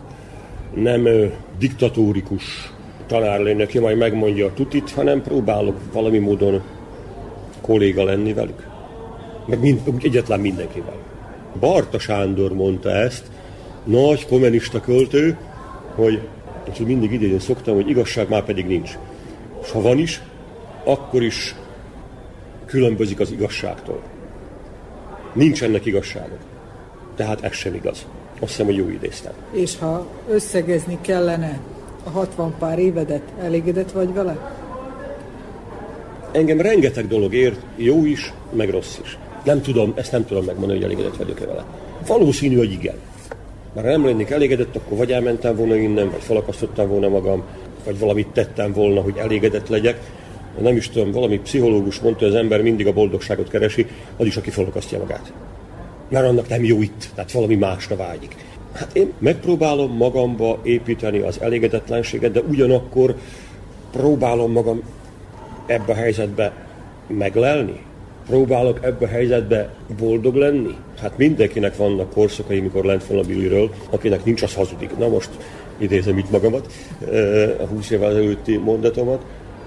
nem 0.74 1.06
ö, 1.06 1.26
diktatórikus 1.60 2.74
tanár 3.08 3.40
lenni, 3.40 3.64
aki 3.64 3.80
majd 3.80 3.98
megmondja 3.98 4.46
a 4.46 4.54
tutit, 4.54 4.92
hanem 4.92 5.22
próbálok 5.22 5.80
valami 5.94 6.18
módon 6.18 6.62
kolléga 7.62 8.04
lenni 8.04 8.34
velük. 8.34 8.68
Meg 9.46 9.60
mind, 9.60 9.82
egyetlen 10.02 10.40
mindenkivel. 10.40 10.98
Barta 11.60 12.00
Sándor 12.00 12.54
mondta 12.54 12.90
ezt, 12.90 13.24
nagy 13.84 14.26
kommunista 14.28 14.80
költő, 14.80 15.38
hogy 15.96 16.22
és 16.72 16.78
mindig 16.78 17.12
idén 17.12 17.40
szoktam, 17.40 17.76
hogy 17.76 17.90
igazság 17.90 18.30
már 18.30 18.44
pedig 18.44 18.66
nincs. 18.66 18.98
És 19.62 19.72
ha 19.72 19.82
van 19.82 19.98
is, 19.98 20.22
akkor 20.86 21.24
is 21.24 21.56
különbözik 22.66 23.20
az 23.20 23.32
igazságtól. 23.32 24.02
Nincs 25.34 25.64
ennek 25.64 25.86
igazsága. 25.86 26.38
Tehát 27.16 27.44
ez 27.44 27.54
sem 27.54 27.74
igaz. 27.74 28.06
Azt 28.40 28.52
hiszem, 28.52 28.66
hogy 28.66 28.76
jó 28.76 28.90
idéztem. 28.90 29.34
És 29.52 29.78
ha 29.78 30.08
összegezni 30.30 30.98
kellene 31.02 31.60
a 32.04 32.10
60 32.10 32.56
pár 32.60 32.80
évedet, 32.80 33.22
elégedett 33.42 33.92
vagy 33.92 34.14
vele? 34.14 34.54
Engem 36.32 36.62
rengeteg 36.62 37.08
dolog 37.08 37.34
ért, 37.34 37.60
jó 37.76 38.06
is, 38.06 38.34
meg 38.52 38.70
rossz 38.70 38.98
is. 39.04 39.18
Nem 39.44 39.62
tudom, 39.62 39.94
ezt 39.96 40.12
nem 40.12 40.26
tudom 40.26 40.46
megmondani, 40.46 40.74
hogy 40.74 40.84
elégedett 40.84 41.18
vagyok-e 41.18 41.46
vele. 41.46 41.66
Valószínű, 42.08 42.58
hogy 42.58 42.72
igen. 42.72 42.96
Mert 43.74 43.88
ha 43.88 43.92
nem 43.92 44.06
lennék 44.06 44.30
elégedett, 44.30 44.76
akkor 44.76 44.98
vagy 44.98 45.12
elmentem 45.12 45.56
volna 45.56 45.76
innen, 45.76 46.10
vagy 46.10 46.22
felakasztottam 46.22 46.88
volna 46.88 47.08
magam, 47.08 47.44
vagy 47.86 48.00
valamit 48.00 48.28
tettem 48.28 48.74
volna, 48.74 49.02
hogy 49.02 49.18
elégedett 49.18 49.68
legyek 49.68 50.00
nem 50.62 50.76
is 50.76 50.90
tudom, 50.90 51.12
valami 51.12 51.40
pszichológus 51.40 52.00
mondta, 52.00 52.26
hogy 52.26 52.34
az 52.34 52.40
ember 52.40 52.62
mindig 52.62 52.88
a 52.88 52.94
boldogságot 52.94 53.50
keresi, 53.50 53.88
az 54.18 54.26
is, 54.26 54.38
aki 54.38 54.50
felakasztja 54.50 55.00
magát. 55.00 55.34
Mert 56.10 56.26
annak 56.26 56.48
nem 56.48 56.64
jó 56.64 56.82
itt, 56.82 57.10
tehát 57.16 57.32
valami 57.32 57.56
másra 57.56 57.96
vágyik. 57.96 58.36
Hát 58.74 58.96
én 58.96 59.12
megpróbálom 59.18 59.96
magamba 59.96 60.60
építeni 60.64 61.20
az 61.20 61.42
elégedetlenséget, 61.42 62.32
de 62.32 62.40
ugyanakkor 62.40 63.16
próbálom 63.92 64.52
magam 64.52 64.82
ebbe 65.66 65.92
a 65.92 65.96
helyzetbe 65.96 66.54
meglelni. 67.08 67.80
Próbálok 68.28 68.80
ebbe 68.82 69.06
a 69.06 69.10
helyzetbe 69.10 69.74
boldog 70.00 70.36
lenni. 70.36 70.76
Hát 71.02 71.18
mindenkinek 71.18 71.78
vannak 71.78 72.14
korszakai, 72.14 72.60
mikor 72.60 72.86
lent 72.86 73.06
van 73.06 73.18
a 73.18 73.22
biliről, 73.22 73.72
akinek 73.90 74.26
nincs, 74.26 74.42
az 74.42 74.54
hazudik. 74.54 74.98
Na 74.98 75.08
most 75.08 75.30
idézem 75.78 76.18
itt 76.18 76.32
magamat, 76.32 76.72
a 77.60 77.66
20 77.66 77.90
évvel 77.90 78.16
előtti 78.16 78.58
mondatomat 78.58 79.26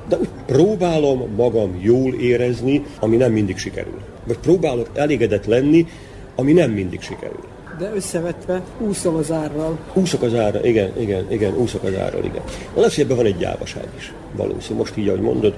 de 0.09 0.16
úgy 0.16 0.29
próbálom 0.47 1.29
magam 1.37 1.79
jól 1.81 2.14
érezni, 2.14 2.85
ami 3.01 3.16
nem 3.16 3.33
mindig 3.33 3.57
sikerül. 3.57 4.01
Vagy 4.27 4.38
próbálok 4.38 4.88
elégedett 4.94 5.47
lenni, 5.47 5.87
ami 6.35 6.53
nem 6.53 6.71
mindig 6.71 7.01
sikerül. 7.01 7.44
De 7.79 7.92
összevetve 7.94 8.62
úszol 8.79 9.16
az 9.16 9.33
árral. 9.33 9.79
Úszok 9.92 10.23
az 10.23 10.35
árral, 10.35 10.64
igen, 10.64 10.92
igen, 10.99 11.27
igen, 11.31 11.57
úszok 11.57 11.83
az 11.83 11.94
árral, 11.97 12.25
igen. 12.25 12.42
Na 12.75 12.81
lesz, 12.81 12.99
ebben 12.99 13.16
van 13.16 13.27
egy 13.27 13.37
gyávaság 13.37 13.88
is, 13.97 14.12
valószínű. 14.37 14.79
Most 14.79 14.97
így, 14.97 15.09
ahogy 15.09 15.21
mondod, 15.21 15.55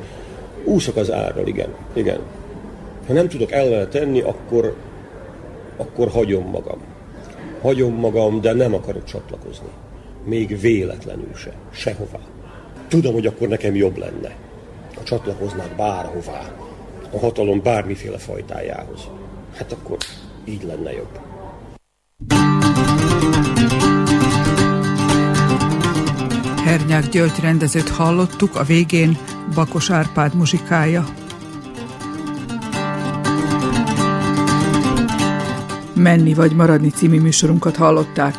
úszok 0.65 0.97
az 0.97 1.13
árral, 1.13 1.47
igen, 1.47 1.69
igen. 1.93 2.19
Ha 3.07 3.13
nem 3.13 3.29
tudok 3.29 3.53
elvele 3.53 3.87
tenni, 3.87 4.21
akkor, 4.21 4.77
akkor 5.77 6.09
hagyom 6.09 6.51
magam. 6.51 6.79
Hagyom 7.63 7.95
magam, 7.95 8.41
de 8.41 8.53
nem 8.53 8.75
akarok 8.75 9.05
csatlakozni. 9.05 9.69
Még 10.25 10.61
véletlenül 10.61 11.35
se. 11.35 11.53
Sehová. 11.71 12.19
Tudom, 12.91 13.13
hogy 13.13 13.27
akkor 13.27 13.49
nekem 13.49 13.75
jobb 13.75 13.97
lenne, 13.97 14.37
ha 14.95 15.03
csatlakoznák 15.03 15.77
bárhová, 15.77 16.55
a 17.13 17.19
hatalom 17.19 17.63
bármiféle 17.63 18.19
fajtájához. 18.19 19.09
Hát 19.57 19.73
akkor 19.73 19.97
így 20.45 20.63
lenne 20.63 20.93
jobb. 20.93 21.19
Hernyák 26.65 27.09
György 27.09 27.41
rendezőt 27.41 27.89
hallottuk, 27.89 28.57
a 28.57 28.65
végén 28.65 29.19
Bakos 29.55 29.91
Árpád 29.91 30.35
muzsikája. 30.35 31.05
Menni 35.95 36.35
vagy 36.35 36.53
maradni 36.53 36.91
című 36.91 37.21
műsorunkat 37.21 37.77
hallották. 37.77 38.35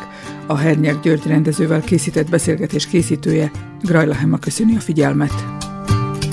A 0.46 0.56
Hernyák 0.56 1.00
György 1.00 1.26
rendezővel 1.26 1.80
készített 1.80 2.30
beszélgetés 2.30 2.86
készítője 2.86 3.50
Grajla 3.82 4.14
Hemma 4.14 4.38
köszöni 4.38 4.76
a 4.76 4.80
figyelmet. 4.80 5.44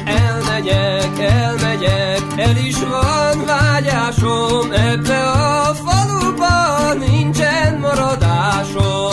Elmegyek, 0.05 1.19
elmegyek, 1.19 2.21
el 2.37 2.55
is 2.67 2.79
van 2.79 3.45
vágyásom, 3.45 4.71
ebbe 4.71 5.29
a 5.31 5.73
faluba 5.73 6.93
nincsen 6.93 7.79
maradásom. 7.79 9.08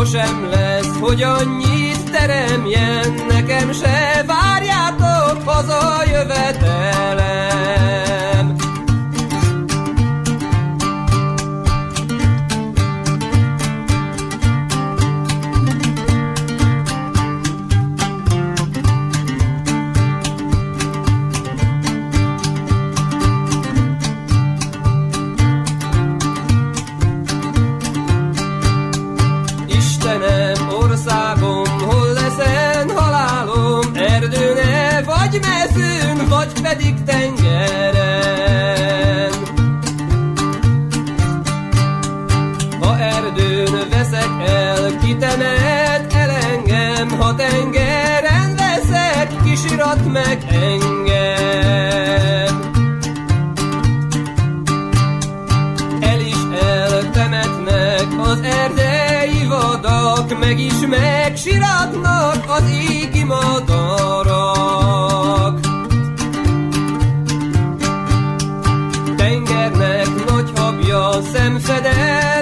Sosem 0.00 0.48
lesz, 0.50 0.98
hogy 1.00 1.22
annyit 1.22 2.10
teremjen, 2.10 3.14
nekem 3.28 3.72
se 3.72 4.24
várjátok 4.26 5.42
haza 5.44 5.90
Sem 71.22 71.60
fedez 71.60 72.39